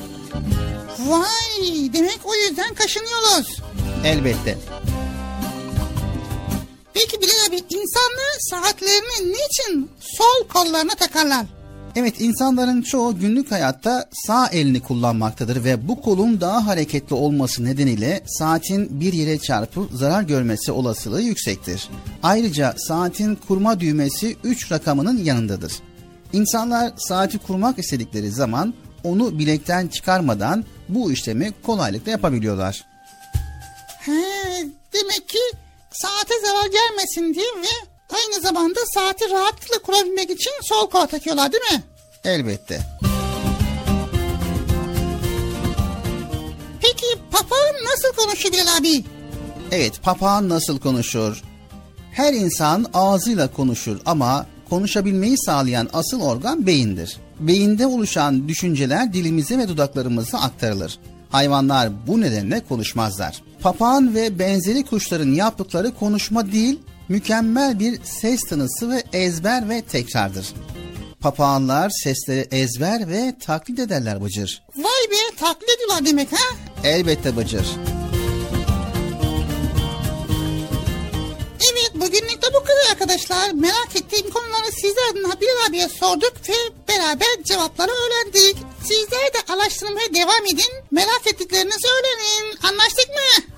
Vay 0.98 1.92
demek 1.92 2.20
o 2.24 2.34
yüzden 2.34 2.74
kaşınıyoruz. 2.74 3.62
Elbette. 4.04 4.58
Peki 6.94 7.20
Bilal 7.20 7.48
abi 7.48 7.56
insanlar 7.56 8.36
saatlerini 8.50 9.32
niçin 9.32 9.90
sol 10.00 10.48
kollarına 10.48 10.94
takarlar? 10.94 11.46
Evet 11.96 12.20
insanların 12.20 12.82
çoğu 12.82 13.18
günlük 13.18 13.50
hayatta 13.50 14.08
sağ 14.12 14.48
elini 14.48 14.80
kullanmaktadır 14.80 15.64
ve 15.64 15.88
bu 15.88 16.00
kolun 16.00 16.40
daha 16.40 16.66
hareketli 16.66 17.14
olması 17.14 17.64
nedeniyle 17.64 18.22
saatin 18.26 19.00
bir 19.00 19.12
yere 19.12 19.38
çarpıp 19.38 19.92
zarar 19.92 20.22
görmesi 20.22 20.72
olasılığı 20.72 21.22
yüksektir. 21.22 21.88
Ayrıca 22.22 22.74
saatin 22.78 23.34
kurma 23.34 23.80
düğmesi 23.80 24.36
3 24.44 24.72
rakamının 24.72 25.24
yanındadır. 25.24 25.72
İnsanlar 26.32 26.92
saati 26.96 27.38
kurmak 27.38 27.78
istedikleri 27.78 28.30
zaman 28.30 28.74
onu 29.04 29.38
bilekten 29.38 29.88
çıkarmadan 29.88 30.64
bu 30.88 31.12
işlemi 31.12 31.52
kolaylıkla 31.62 32.10
yapabiliyorlar. 32.10 32.84
He, 34.00 34.12
demek 34.92 35.28
ki 35.28 35.38
saate 35.92 36.34
zarar 36.46 36.66
gelmesin 36.66 37.34
diye 37.34 37.62
ve 37.62 37.95
aynı 38.10 38.42
zamanda 38.42 38.80
saati 38.94 39.30
rahatlıkla 39.30 39.78
kurabilmek 39.82 40.30
için 40.30 40.52
sol 40.62 40.90
kol 40.90 41.06
takıyorlar 41.06 41.52
değil 41.52 41.64
mi? 41.72 41.82
Elbette. 42.24 42.80
Peki 46.82 47.06
papağan 47.30 47.74
nasıl 47.84 48.24
konuşuyor 48.24 48.54
Bilal 48.54 48.76
abi? 48.80 49.04
Evet, 49.72 50.02
papağan 50.02 50.48
nasıl 50.48 50.78
konuşur? 50.78 51.42
Her 52.12 52.32
insan 52.32 52.86
ağzıyla 52.94 53.52
konuşur 53.52 53.98
ama 54.06 54.46
konuşabilmeyi 54.70 55.38
sağlayan 55.38 55.88
asıl 55.92 56.20
organ 56.20 56.66
beyindir. 56.66 57.16
Beyinde 57.40 57.86
oluşan 57.86 58.48
düşünceler 58.48 59.12
dilimize 59.12 59.58
ve 59.58 59.68
dudaklarımıza 59.68 60.38
aktarılır. 60.38 60.98
Hayvanlar 61.30 62.06
bu 62.06 62.20
nedenle 62.20 62.62
konuşmazlar. 62.68 63.42
Papağan 63.62 64.14
ve 64.14 64.38
benzeri 64.38 64.84
kuşların 64.84 65.32
yaptıkları 65.32 65.94
konuşma 65.94 66.52
değil, 66.52 66.80
mükemmel 67.08 67.78
bir 67.78 68.04
ses 68.04 68.40
tınısı 68.40 68.90
ve 68.90 69.02
ezber 69.12 69.68
ve 69.68 69.82
tekrardır. 69.82 70.46
Papağanlar 71.20 71.90
sesleri 71.90 72.48
ezber 72.50 73.08
ve 73.08 73.34
taklit 73.40 73.78
ederler 73.78 74.24
Bıcır. 74.24 74.62
Vay 74.76 75.10
be 75.10 75.36
taklit 75.36 75.70
ediyorlar 75.70 76.06
demek 76.06 76.32
ha? 76.32 76.56
Elbette 76.84 77.36
Bıcır. 77.36 77.66
Evet 81.72 81.92
bugünlük 81.94 82.42
de 82.42 82.46
bu 82.54 82.64
kadar 82.64 82.90
arkadaşlar. 82.90 83.50
Merak 83.52 83.96
ettiğim 83.96 84.30
konuları 84.30 84.72
sizler 84.72 85.10
adına 85.12 85.40
Bilal 85.40 85.68
abiye 85.68 85.88
sorduk 85.88 86.32
ve 86.48 86.54
beraber 86.88 87.44
cevapları 87.44 87.90
öğrendik. 87.90 88.56
Sizler 88.84 89.34
de 89.34 89.52
araştırmaya 89.52 90.14
devam 90.14 90.46
edin. 90.46 90.72
Merak 90.90 91.26
ettiklerinizi 91.26 91.88
öğrenin. 91.88 92.56
Anlaştık 92.62 93.08
mı? 93.08 93.55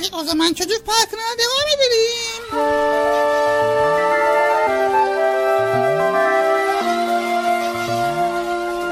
E, 0.00 0.16
o 0.16 0.24
zaman 0.24 0.54
çocuk 0.54 0.86
parkına 0.86 1.20
devam 1.38 1.68
edelim. 1.74 2.44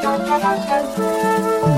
Ben 0.05 1.77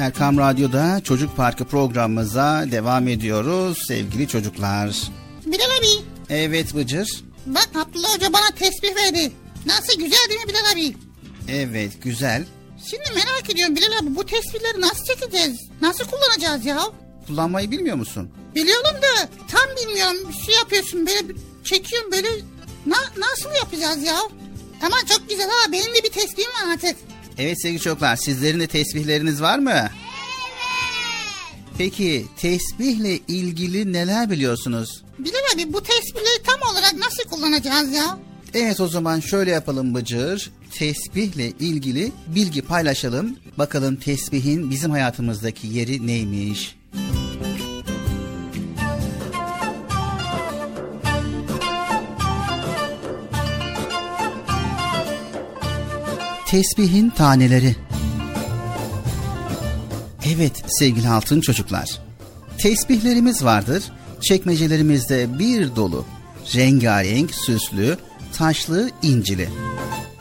Erkam 0.00 0.38
Radyo'da 0.38 1.00
Çocuk 1.04 1.36
Parkı 1.36 1.64
programımıza 1.64 2.64
devam 2.70 3.08
ediyoruz 3.08 3.78
sevgili 3.86 4.28
çocuklar. 4.28 4.96
Bilal 5.46 5.78
abi. 5.78 6.04
Evet 6.30 6.74
Bıcır. 6.74 7.24
Bak 7.46 7.68
Abdullah 7.74 8.14
Hoca 8.14 8.32
bana 8.32 8.50
tesbih 8.58 8.96
verdi. 8.96 9.32
Nasıl 9.66 9.92
güzel 9.98 10.28
değil 10.28 10.40
mi 10.40 10.48
Bilal 10.48 10.72
abi? 10.72 10.96
Evet, 11.48 12.02
güzel. 12.02 12.44
Şimdi 12.90 13.04
merak 13.14 13.50
ediyorum 13.50 13.76
Bilal 13.76 13.98
abi 14.02 14.16
bu 14.16 14.26
tesbihleri 14.26 14.80
nasıl 14.80 15.04
çekeceğiz? 15.04 15.56
Nasıl 15.82 16.04
kullanacağız 16.04 16.64
ya? 16.66 16.80
Kullanmayı 17.26 17.70
bilmiyor 17.70 17.96
musun? 17.96 18.30
Biliyorum 18.54 18.96
da 19.02 19.28
tam 19.48 19.76
bilmiyorum. 19.76 20.16
Bir 20.28 20.44
şey 20.46 20.54
yapıyorsun 20.54 21.06
böyle 21.06 21.34
çekiyorsun 21.64 22.12
böyle. 22.12 22.28
Na, 22.86 22.96
nasıl 23.16 23.50
yapacağız 23.56 24.02
ya? 24.02 24.16
Ama 24.82 24.96
çok 25.08 25.28
güzel 25.28 25.48
ha 25.48 25.72
benim 25.72 25.94
de 25.94 26.04
bir 26.04 26.10
tesbihim 26.10 26.50
var 26.50 26.72
artık. 26.72 26.96
Evet 27.40 27.62
sevgili 27.62 27.80
çocuklar, 27.80 28.16
sizlerin 28.16 28.60
de 28.60 28.66
tesbihleriniz 28.66 29.42
var 29.42 29.58
mı? 29.58 29.70
Evet. 29.70 29.90
Peki, 31.78 32.26
tesbihle 32.36 33.18
ilgili 33.28 33.92
neler 33.92 34.30
biliyorsunuz? 34.30 35.02
Bilal 35.18 35.38
abi 35.54 35.72
bu 35.72 35.82
tesbihleri 35.82 36.42
tam 36.46 36.72
olarak 36.72 36.94
nasıl 36.94 37.30
kullanacağız 37.30 37.92
ya? 37.92 38.18
Evet 38.54 38.80
o 38.80 38.88
zaman 38.88 39.20
şöyle 39.20 39.50
yapalım 39.50 39.94
Bıcır. 39.94 40.50
Tesbihle 40.72 41.48
ilgili 41.48 42.12
bilgi 42.26 42.62
paylaşalım. 42.62 43.36
Bakalım 43.58 43.96
tesbihin 43.96 44.70
bizim 44.70 44.90
hayatımızdaki 44.90 45.66
yeri 45.66 46.06
neymiş? 46.06 46.76
Tesbihin 56.50 57.10
taneleri. 57.10 57.76
Evet 60.34 60.52
sevgili 60.66 61.08
altın 61.08 61.40
çocuklar. 61.40 61.98
Tesbihlerimiz 62.58 63.44
vardır. 63.44 63.82
Çekmecelerimizde 64.20 65.38
bir 65.38 65.76
dolu. 65.76 66.04
Rengarenk, 66.54 67.34
süslü, 67.34 67.96
taşlı, 68.32 68.90
incili. 69.02 69.48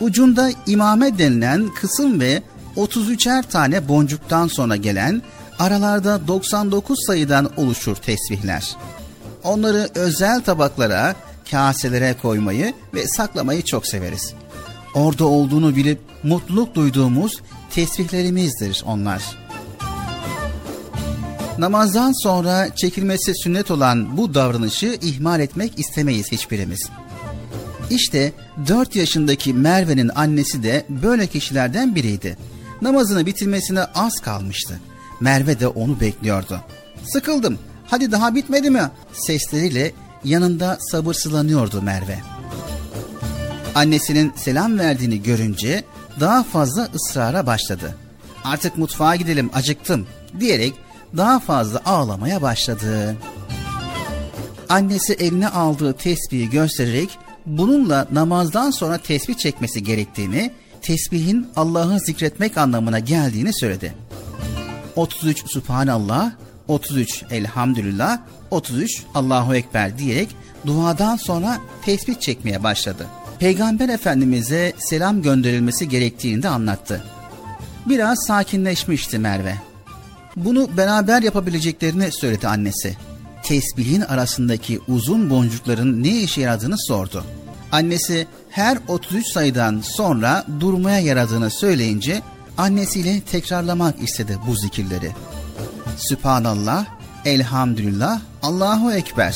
Ucunda 0.01 0.49
imame 0.67 1.17
denilen 1.17 1.69
kısım 1.73 2.19
ve 2.19 2.43
33'er 2.77 3.43
tane 3.43 3.87
boncuktan 3.87 4.47
sonra 4.47 4.75
gelen 4.75 5.21
aralarda 5.59 6.27
99 6.27 7.05
sayıdan 7.07 7.49
oluşur 7.57 7.95
tesbihler. 7.95 8.75
Onları 9.43 9.89
özel 9.95 10.41
tabaklara, 10.41 11.15
kaselere 11.51 12.15
koymayı 12.21 12.73
ve 12.93 13.07
saklamayı 13.07 13.61
çok 13.61 13.87
severiz. 13.87 14.33
Orada 14.93 15.25
olduğunu 15.25 15.75
bilip 15.75 15.99
mutluluk 16.23 16.75
duyduğumuz 16.75 17.41
tesbihlerimizdir 17.69 18.83
onlar. 18.85 19.23
Namazdan 21.57 22.23
sonra 22.23 22.75
çekilmesi 22.75 23.35
sünnet 23.35 23.71
olan 23.71 24.17
bu 24.17 24.33
davranışı 24.33 24.97
ihmal 25.01 25.39
etmek 25.39 25.79
istemeyiz 25.79 26.31
hiçbirimiz. 26.31 26.89
İşte 27.89 28.33
4 28.67 28.95
yaşındaki 28.95 29.53
Merve'nin 29.53 30.11
annesi 30.15 30.63
de 30.63 30.85
böyle 30.89 31.27
kişilerden 31.27 31.95
biriydi. 31.95 32.37
Namazını 32.81 33.25
bitirmesine 33.25 33.83
az 33.83 34.19
kalmıştı. 34.19 34.79
Merve 35.19 35.59
de 35.59 35.67
onu 35.67 35.99
bekliyordu. 35.99 36.59
Sıkıldım, 37.13 37.59
hadi 37.87 38.11
daha 38.11 38.35
bitmedi 38.35 38.69
mi? 38.69 38.91
Sesleriyle 39.13 39.91
yanında 40.23 40.77
sabırsızlanıyordu 40.91 41.81
Merve. 41.81 42.19
Annesinin 43.79 44.33
selam 44.35 44.79
verdiğini 44.79 45.23
görünce 45.23 45.83
daha 46.19 46.43
fazla 46.43 46.89
ısrara 46.95 47.45
başladı. 47.45 47.95
Artık 48.43 48.77
mutfağa 48.77 49.15
gidelim 49.15 49.49
acıktım 49.53 50.07
diyerek 50.39 50.73
daha 51.17 51.39
fazla 51.39 51.81
ağlamaya 51.85 52.41
başladı. 52.41 53.15
Annesi 54.69 55.13
eline 55.13 55.47
aldığı 55.47 55.93
tesbihi 55.93 56.49
göstererek 56.49 57.09
bununla 57.45 58.07
namazdan 58.11 58.71
sonra 58.71 58.97
tesbih 58.97 59.33
çekmesi 59.33 59.83
gerektiğini, 59.83 60.51
tesbihin 60.81 61.47
Allah'ı 61.55 61.99
zikretmek 61.99 62.57
anlamına 62.57 62.99
geldiğini 62.99 63.53
söyledi. 63.53 63.93
33 64.95 65.43
Subhanallah, 65.51 66.31
33 66.67 67.23
Elhamdülillah, 67.31 68.19
33 68.51 69.03
Allahu 69.15 69.55
Ekber 69.55 69.97
diyerek 69.97 70.29
duadan 70.65 71.15
sonra 71.15 71.57
tesbih 71.85 72.15
çekmeye 72.15 72.63
başladı. 72.63 73.07
Peygamber 73.39 73.89
Efendimiz'e 73.89 74.73
selam 74.77 75.21
gönderilmesi 75.21 75.89
gerektiğini 75.89 76.43
de 76.43 76.49
anlattı. 76.49 77.03
Biraz 77.85 78.25
sakinleşmişti 78.27 79.19
Merve. 79.19 79.55
Bunu 80.35 80.77
beraber 80.77 81.21
yapabileceklerini 81.21 82.11
söyledi 82.11 82.47
annesi. 82.47 82.97
Tesbihin 83.43 84.01
arasındaki 84.01 84.79
uzun 84.87 85.29
boncukların 85.29 86.03
ne 86.03 86.21
işe 86.21 86.41
yaradığını 86.41 86.75
sordu. 86.77 87.25
Annesi 87.71 88.27
her 88.49 88.77
33 88.87 89.27
sayıdan 89.27 89.81
sonra 89.83 90.45
durmaya 90.59 90.99
yaradığını 90.99 91.49
söyleyince 91.49 92.21
annesiyle 92.57 93.21
tekrarlamak 93.21 94.01
istedi 94.01 94.37
bu 94.47 94.55
zikirleri. 94.55 95.11
Sübhanallah, 95.97 96.85
Elhamdülillah, 97.25 98.21
Allahu 98.41 98.93
Ekber. 98.93 99.35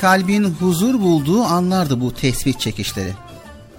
Kalbin 0.00 0.44
huzur 0.44 1.00
bulduğu 1.00 1.42
anlardı 1.42 2.00
bu 2.00 2.14
tesbih 2.14 2.52
çekişleri. 2.52 3.12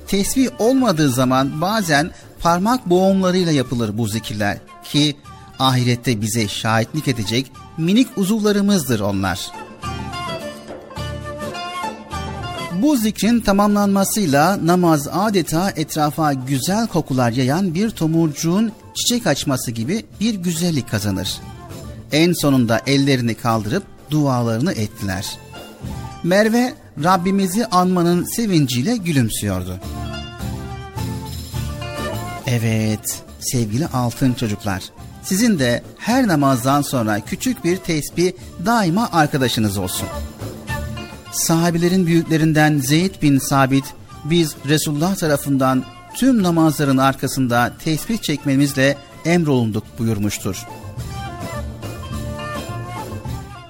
Tesbih 0.08 0.50
olmadığı 0.60 1.10
zaman 1.10 1.62
bazen 1.62 2.12
parmak 2.40 2.90
boğumlarıyla 2.90 3.52
yapılır 3.52 3.98
bu 3.98 4.08
zikirler 4.08 4.58
ki 4.84 5.16
ahirette 5.60 6.22
bize 6.22 6.48
şahitlik 6.48 7.08
edecek 7.08 7.52
minik 7.78 8.08
uzuvlarımızdır 8.18 9.00
onlar. 9.00 9.52
Bu 12.74 12.98
zikrin 12.98 13.40
tamamlanmasıyla 13.40 14.60
namaz 14.66 15.08
adeta 15.12 15.72
etrafa 15.76 16.34
güzel 16.34 16.88
kokular 16.88 17.32
yayan 17.32 17.74
bir 17.74 17.90
tomurcuğun 17.90 18.72
çiçek 18.94 19.28
açması 19.28 19.72
gibi 19.72 20.06
bir 20.20 20.34
güzellik 20.34 20.90
kazanır. 20.92 21.38
En 22.12 22.34
sonunda 22.34 22.82
ellerini 22.88 23.36
kaldırıp 23.36 23.84
dualarını 24.12 24.72
ettiler. 24.72 25.26
Merve 26.24 26.74
Rabbimizi 27.04 27.66
anmanın 27.66 28.24
sevinciyle 28.24 28.98
gülümsüyordu. 28.98 29.80
Evet 32.48 33.24
sevgili 33.40 33.88
altın 33.88 34.34
çocuklar 34.34 34.84
sizin 35.24 35.60
de 35.60 35.84
her 35.98 36.28
namazdan 36.28 36.82
sonra 36.82 37.20
küçük 37.20 37.64
bir 37.64 37.78
tesbih 37.78 38.32
daima 38.66 39.10
arkadaşınız 39.12 39.78
olsun. 39.78 40.08
Sahabilerin 41.32 42.06
büyüklerinden 42.06 42.78
Zeyd 42.78 43.22
bin 43.22 43.38
Sabit 43.38 43.86
biz 44.24 44.56
Resulullah 44.68 45.16
tarafından 45.16 45.84
tüm 46.16 46.44
namazların 46.44 46.98
arkasında 46.98 47.74
tesbih 47.84 48.18
çekmemizle 48.18 48.98
emrolunduk 49.26 49.84
buyurmuştur. 50.00 50.66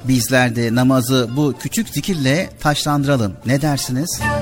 Bizler 0.08 0.56
de 0.56 0.76
namazı 0.76 1.30
bu 1.36 1.54
küçük 1.60 1.90
zikirle 1.90 2.50
taşlandıralım. 2.60 3.34
Ne 3.46 3.62
dersiniz? 3.62 4.20
Çek 4.20 4.41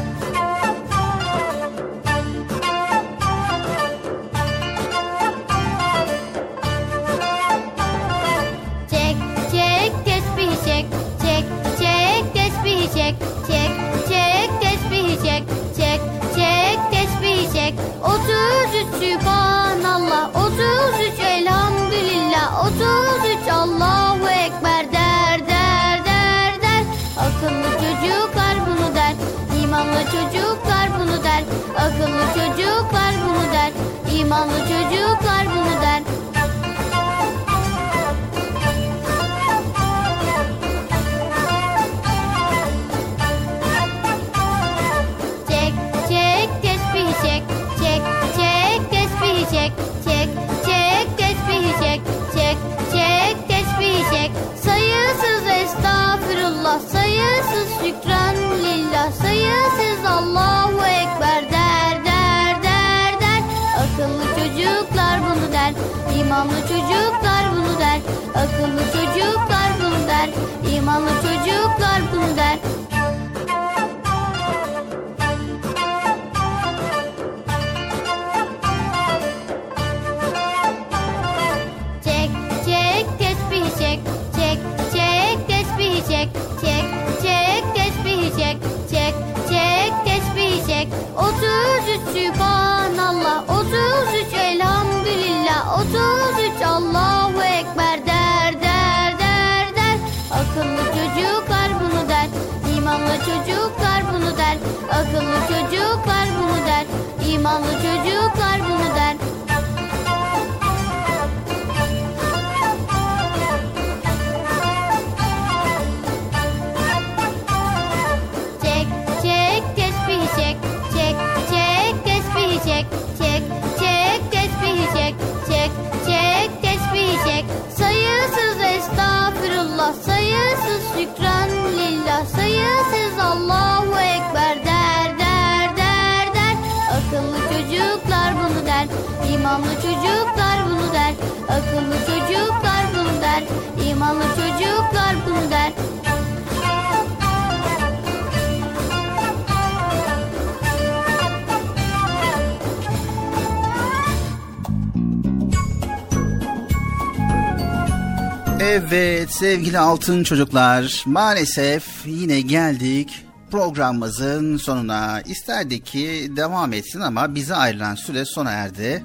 Evet 158.72 159.32
sevgili 159.32 159.80
altın 159.80 160.24
çocuklar 160.24 161.04
maalesef 161.06 161.84
yine 162.06 162.42
geldik 162.42 163.26
programımızın 163.52 164.58
sonuna. 164.58 165.22
İsterdik 165.26 165.86
ki 165.86 166.28
devam 166.36 166.74
etsin 166.74 167.00
ama 167.02 167.36
bize 167.36 167.56
ayrılan 167.56 167.96
süre 167.96 168.26
sona 168.26 168.52
erdi. 168.52 169.04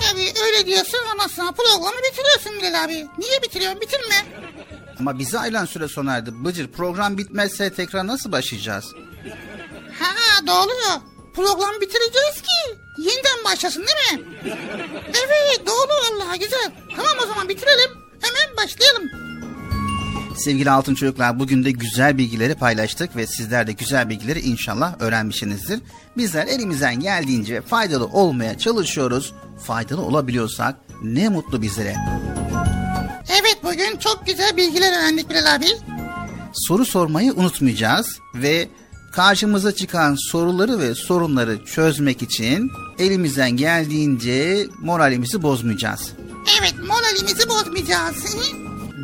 Tabii 0.00 0.32
öyle 0.46 0.66
diyorsun 0.66 0.98
ama 1.12 1.28
sana 1.28 1.52
programı 1.52 1.96
bitiriyorsun 2.10 2.52
Bilal 2.58 2.84
abi. 2.84 3.06
Niye 3.18 3.42
bitiriyorsun? 3.42 3.80
Bitirme. 3.80 4.14
Ama 5.00 5.18
bize 5.18 5.38
ayrılan 5.38 5.64
süre 5.64 5.88
sona 5.88 6.16
erdi. 6.16 6.30
Bıcır 6.44 6.68
program 6.72 7.18
bitmezse 7.18 7.72
tekrar 7.72 8.06
nasıl 8.06 8.32
başlayacağız? 8.32 8.84
Ha 10.00 10.46
doğru. 10.46 11.02
Programı 11.34 11.80
bitireceğiz 11.80 12.42
ki 12.42 12.78
yeniden 12.98 13.44
başlasın 13.44 13.84
değil 13.86 14.20
mi? 14.20 14.28
Evet 15.14 15.66
doğru 15.66 15.88
vallahi 15.88 16.38
güzel. 16.38 16.70
Tamam 16.96 17.12
o 17.24 17.26
zaman 17.26 17.48
bitirelim. 17.48 18.03
Hemen 18.24 18.56
başlayalım. 18.56 19.10
Sevgili 20.36 20.70
altın 20.70 20.94
çocuklar 20.94 21.38
bugün 21.38 21.64
de 21.64 21.70
güzel 21.70 22.18
bilgileri 22.18 22.54
paylaştık 22.54 23.16
ve 23.16 23.26
sizler 23.26 23.66
de 23.66 23.72
güzel 23.72 24.08
bilgileri 24.08 24.40
inşallah 24.40 25.00
öğrenmişsinizdir. 25.00 25.80
Bizler 26.16 26.46
elimizden 26.46 27.00
geldiğince 27.00 27.60
faydalı 27.60 28.06
olmaya 28.06 28.58
çalışıyoruz. 28.58 29.34
Faydalı 29.66 30.02
olabiliyorsak 30.02 30.76
ne 31.02 31.28
mutlu 31.28 31.62
bizlere. 31.62 31.94
Evet 33.28 33.58
bugün 33.62 33.96
çok 33.96 34.26
güzel 34.26 34.56
bilgiler 34.56 34.98
öğrendik 34.98 35.30
Bilal 35.30 35.54
abi. 35.54 35.66
Soru 36.52 36.84
sormayı 36.84 37.32
unutmayacağız 37.32 38.18
ve 38.34 38.68
karşımıza 39.12 39.74
çıkan 39.74 40.14
soruları 40.30 40.78
ve 40.78 40.94
sorunları 40.94 41.64
çözmek 41.64 42.22
için 42.22 42.70
elimizden 42.98 43.50
geldiğince 43.50 44.66
moralimizi 44.80 45.42
bozmayacağız. 45.42 46.12
Evet 46.60 46.74
moralimizi 46.78 47.48
bozmayacağız. 47.48 48.36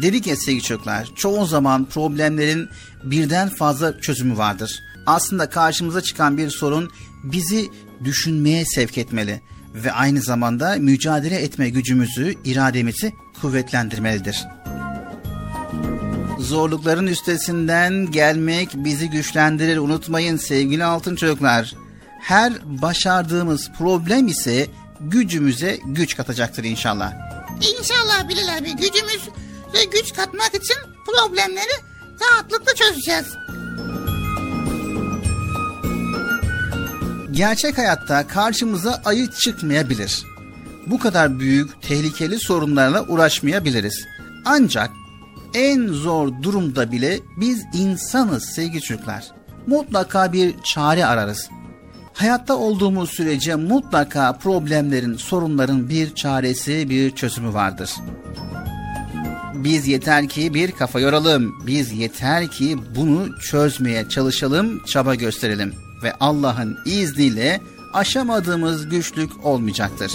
Dedik 0.02 0.26
ya 0.26 0.36
sevgili 0.36 0.62
çocuklar, 0.62 1.08
çoğu 1.14 1.46
zaman 1.46 1.84
problemlerin 1.84 2.68
birden 3.04 3.48
fazla 3.48 4.00
çözümü 4.00 4.36
vardır. 4.36 4.82
Aslında 5.06 5.50
karşımıza 5.50 6.00
çıkan 6.00 6.38
bir 6.38 6.50
sorun 6.50 6.90
bizi 7.24 7.70
düşünmeye 8.04 8.64
sevk 8.64 8.98
etmeli 8.98 9.42
ve 9.74 9.92
aynı 9.92 10.20
zamanda 10.20 10.76
mücadele 10.78 11.36
etme 11.36 11.70
gücümüzü, 11.70 12.34
irademizi 12.44 13.12
kuvvetlendirmelidir. 13.40 14.46
Zorlukların 16.38 17.06
üstesinden 17.06 18.10
gelmek 18.10 18.68
bizi 18.74 19.10
güçlendirir 19.10 19.76
unutmayın 19.76 20.36
sevgili 20.36 20.84
altın 20.84 21.16
çocuklar. 21.16 21.74
Her 22.20 22.52
başardığımız 22.82 23.70
problem 23.78 24.28
ise 24.28 24.66
gücümüze 25.00 25.78
güç 25.84 26.16
katacaktır 26.16 26.64
inşallah. 26.64 27.12
İnşallah 27.78 28.28
Bilal 28.28 28.58
abi 28.58 28.76
gücümüz 28.76 29.28
ve 29.74 29.84
güç 29.84 30.14
katmak 30.14 30.54
için 30.54 30.76
problemleri 31.06 31.72
rahatlıkla 32.20 32.74
çözeceğiz. 32.74 33.26
Gerçek 37.30 37.78
hayatta 37.78 38.26
karşımıza 38.26 39.02
ayı 39.04 39.30
çıkmayabilir. 39.30 40.22
Bu 40.86 40.98
kadar 40.98 41.38
büyük, 41.40 41.82
tehlikeli 41.82 42.38
sorunlarla 42.38 43.06
uğraşmayabiliriz. 43.06 44.06
Ancak 44.44 44.90
en 45.54 45.86
zor 45.86 46.42
durumda 46.42 46.92
bile 46.92 47.20
biz 47.36 47.64
insanız 47.74 48.44
sevgili 48.44 48.82
çocuklar. 48.82 49.24
Mutlaka 49.66 50.32
bir 50.32 50.54
çare 50.62 51.06
ararız. 51.06 51.48
Hayatta 52.12 52.56
olduğumuz 52.56 53.10
sürece 53.10 53.54
mutlaka 53.54 54.32
problemlerin, 54.32 55.16
sorunların 55.16 55.88
bir 55.88 56.14
çaresi, 56.14 56.90
bir 56.90 57.10
çözümü 57.10 57.54
vardır. 57.54 57.90
Biz 59.54 59.86
yeter 59.88 60.28
ki 60.28 60.54
bir 60.54 60.72
kafa 60.72 61.00
yoralım. 61.00 61.66
Biz 61.66 61.92
yeter 61.92 62.48
ki 62.48 62.78
bunu 62.96 63.38
çözmeye 63.38 64.08
çalışalım, 64.08 64.84
çaba 64.86 65.14
gösterelim 65.14 65.74
ve 66.02 66.12
Allah'ın 66.20 66.78
izniyle 66.84 67.60
aşamadığımız 67.94 68.88
güçlük 68.88 69.46
olmayacaktır. 69.46 70.12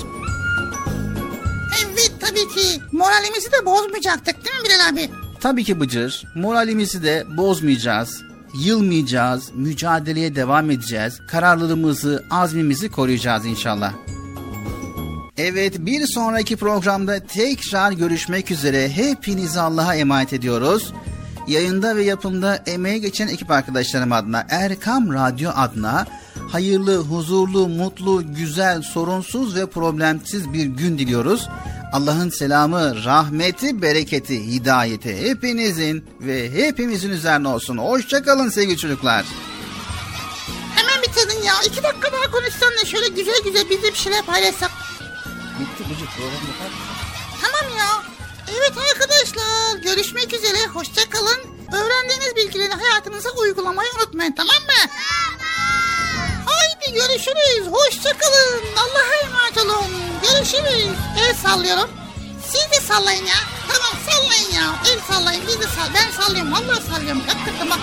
Evet 1.86 2.12
tabii 2.20 2.48
ki 2.56 2.82
moralimizi 2.92 3.52
de 3.52 3.66
bozmayacaktık 3.66 4.46
değil 4.46 4.56
mi 4.56 4.66
Bilal 4.66 4.90
abi? 4.94 5.10
Tabii 5.40 5.64
ki 5.64 5.80
Bıcır, 5.80 6.24
moralimizi 6.36 7.04
de 7.04 7.26
bozmayacağız, 7.38 8.24
yılmayacağız, 8.64 9.52
mücadeleye 9.56 10.36
devam 10.36 10.72
edeceğiz, 10.72 11.20
kararlılığımızı, 11.28 12.26
azmimizi 12.32 12.90
koruyacağız 12.90 13.46
inşallah. 13.46 13.94
Evet 15.38 15.76
bir 15.80 16.08
sonraki 16.08 16.56
programda 16.56 17.20
tekrar 17.20 17.92
görüşmek 17.92 18.52
üzere 18.52 18.90
hepinizi 18.90 19.60
Allah'a 19.60 19.96
emanet 19.96 20.34
ediyoruz. 20.34 20.94
Yayında 21.48 21.96
ve 21.96 22.04
yapımda 22.04 22.56
emeği 22.56 23.02
geçen 23.02 23.28
ekip 23.28 23.52
arkadaşlarım 23.52 24.12
adına 24.12 24.46
Erkam 24.50 25.14
Radyo 25.14 25.52
adına 25.56 26.06
hayırlı, 26.52 26.98
huzurlu, 26.98 27.68
mutlu, 27.68 28.34
güzel, 28.34 28.82
sorunsuz 28.82 29.56
ve 29.56 29.66
problemsiz 29.66 30.54
bir 30.54 30.66
gün 30.66 30.98
diliyoruz. 30.98 31.50
Allah'ın 31.96 32.30
selamı, 32.30 33.04
rahmeti, 33.06 33.82
bereketi, 33.82 34.48
hidayeti 34.48 35.30
hepinizin 35.30 36.06
ve 36.22 36.52
hepimizin 36.52 37.10
üzerine 37.10 37.48
olsun. 37.48 37.78
Hoşçakalın 37.78 38.50
sevgili 38.50 38.78
çocuklar. 38.78 39.26
Hemen 40.76 41.04
bitirdin 41.04 41.44
ya. 41.44 41.54
İki 41.66 41.84
dakika 41.84 42.14
daha 42.14 42.32
konuşsan 42.32 42.74
da 42.82 42.86
şöyle 42.86 43.08
güzel 43.08 43.44
güzel 43.44 43.70
biz 43.70 43.84
de 43.84 43.88
bir 43.88 43.98
şeyler 43.98 44.26
paylaşsak. 44.26 44.72
Bitti 45.60 45.90
Bıcır 45.90 46.08
program 46.08 46.34
yapar 46.34 46.72
Tamam 47.42 47.78
ya. 47.78 48.04
Evet 48.58 48.74
arkadaşlar 48.92 49.78
görüşmek 49.84 50.34
üzere. 50.34 50.68
Hoşça 50.68 51.10
kalın. 51.10 51.40
Öğrendiğiniz 51.74 52.36
bilgileri 52.36 52.74
hayatınıza 52.74 53.30
uygulamayı 53.30 53.90
unutmayın 54.00 54.32
tamam 54.32 54.56
mı? 54.56 54.92
Haydi 56.86 56.98
görüşürüz. 56.98 57.68
Hoşça 57.72 58.18
kalın. 58.18 58.64
Allah'a 58.78 59.16
emanet 59.24 59.58
olun. 59.58 59.92
Görüşürüz. 60.22 60.98
El 61.20 61.34
sallıyorum. 61.34 61.90
Siz 62.46 62.72
de 62.72 62.86
sallayın 62.88 63.26
ya. 63.26 63.36
Tamam 63.68 64.04
sallayın 64.10 64.52
ya. 64.64 64.76
El 64.92 65.00
sallayın. 65.14 65.44
Biz 65.48 65.60
de 65.60 65.64
sall. 65.64 65.94
Ben 65.94 66.24
sallıyorum. 66.24 66.52
Vallahi 66.54 66.84
sallıyorum. 66.92 67.22
Hakikaten 67.28 67.70
bak. 67.70 67.80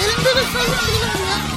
Elimde 0.00 0.36
de 0.36 0.44
sallıyorum 0.52 1.20
ya. 1.30 1.55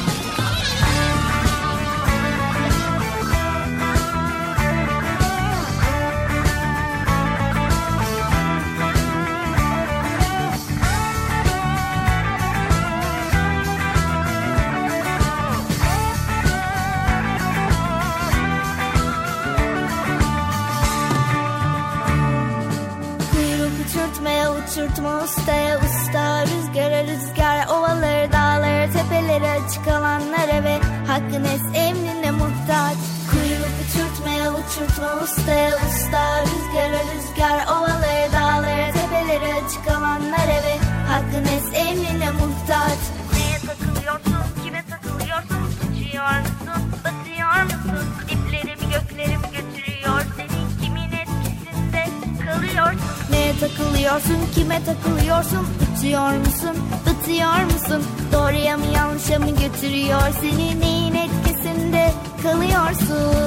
aç 29.70 29.86
kalanlar 29.86 30.48
eve 30.54 30.80
Hakkınız 31.08 31.62
emrine 31.74 32.32
muhtaç. 32.32 32.98
Kuyruk 33.32 33.76
uçurtmaya 33.84 34.52
uçurtma 34.52 35.24
ustaya 35.24 35.70
usta. 35.76 36.42
Rüzgara 36.42 37.02
rüzgar 37.12 37.68
ovalara 37.68 38.32
dağlara 38.34 38.92
tepelere 38.92 39.54
açık 39.54 39.88
alanlar 39.88 40.48
eve 40.48 40.78
Hakkınız 41.08 41.74
emrine 41.74 42.32
muhtaç. 42.32 43.00
Neye 43.34 43.60
takılıyorsun 43.68 44.64
kime 44.64 44.84
takılıyorsun? 44.90 45.64
Sıçıyor 45.82 46.40
musun 46.40 46.84
batıyor 47.04 47.64
musun? 47.64 48.06
Diplerimi 48.30 48.94
göklerimi 48.94 49.48
götürüyor. 49.58 50.22
Seni 50.38 50.82
kimin 50.82 51.12
etkisinde 51.12 52.06
kalıyorsun? 52.46 53.02
Neye 53.32 53.54
takılıyorsun 53.60 54.40
kime 54.56 54.82
takılıyorsun? 54.86 55.68
Uçuyor 55.98 56.32
musun 56.32 56.76
batıyor 57.06 57.64
musun? 57.64 58.19
Doğruya 58.34 58.78
mı 58.78 58.86
yanlışa 58.96 59.40
mı 59.40 59.50
götürüyor? 59.50 60.22
Seni 60.42 60.80
neyin 60.80 61.16
etkisinde 61.16 62.12
kalıyorsun? 62.44 63.40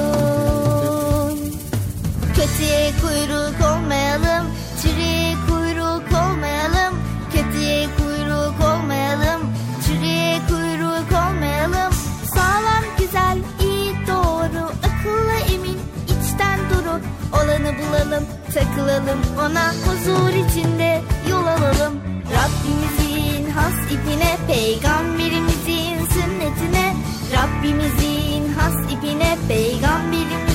Kötüye 2.35 2.93
kuyruk 3.03 3.55
olmayalım 3.73 4.47
Çürüye 4.83 5.35
kuyruk 5.49 6.03
olmayalım. 6.23 6.99
Kötüye 7.33 7.89
kuyruk 7.99 8.55
olmayalım 8.61 9.41
Çürüye 9.87 10.39
kuyruk 10.49 11.13
olmayalım. 11.13 11.93
Sağlam 12.35 12.85
güzel 12.99 13.39
iyi 13.61 13.95
doğru 14.09 14.65
Akıllı 14.87 15.55
emin 15.55 15.79
içten 16.05 16.59
duru. 16.71 17.01
Olanı 17.33 17.73
bulalım 17.79 18.25
takılalım 18.55 19.21
Ona 19.39 19.73
huzur 19.73 20.29
içinde 20.29 21.03
yol 21.31 21.47
alalım. 21.47 21.95
Rabbimizin 22.33 22.92
has 22.92 22.92
ipine 23.93 24.39
Peygamberimizin 24.47 25.99
sünnetine 26.15 26.97
Rabbimizin 27.33 28.55
has 28.59 28.75
ipine 28.93 29.37
Peygamberimizin 29.49 30.52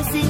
götürüyor 0.00 0.29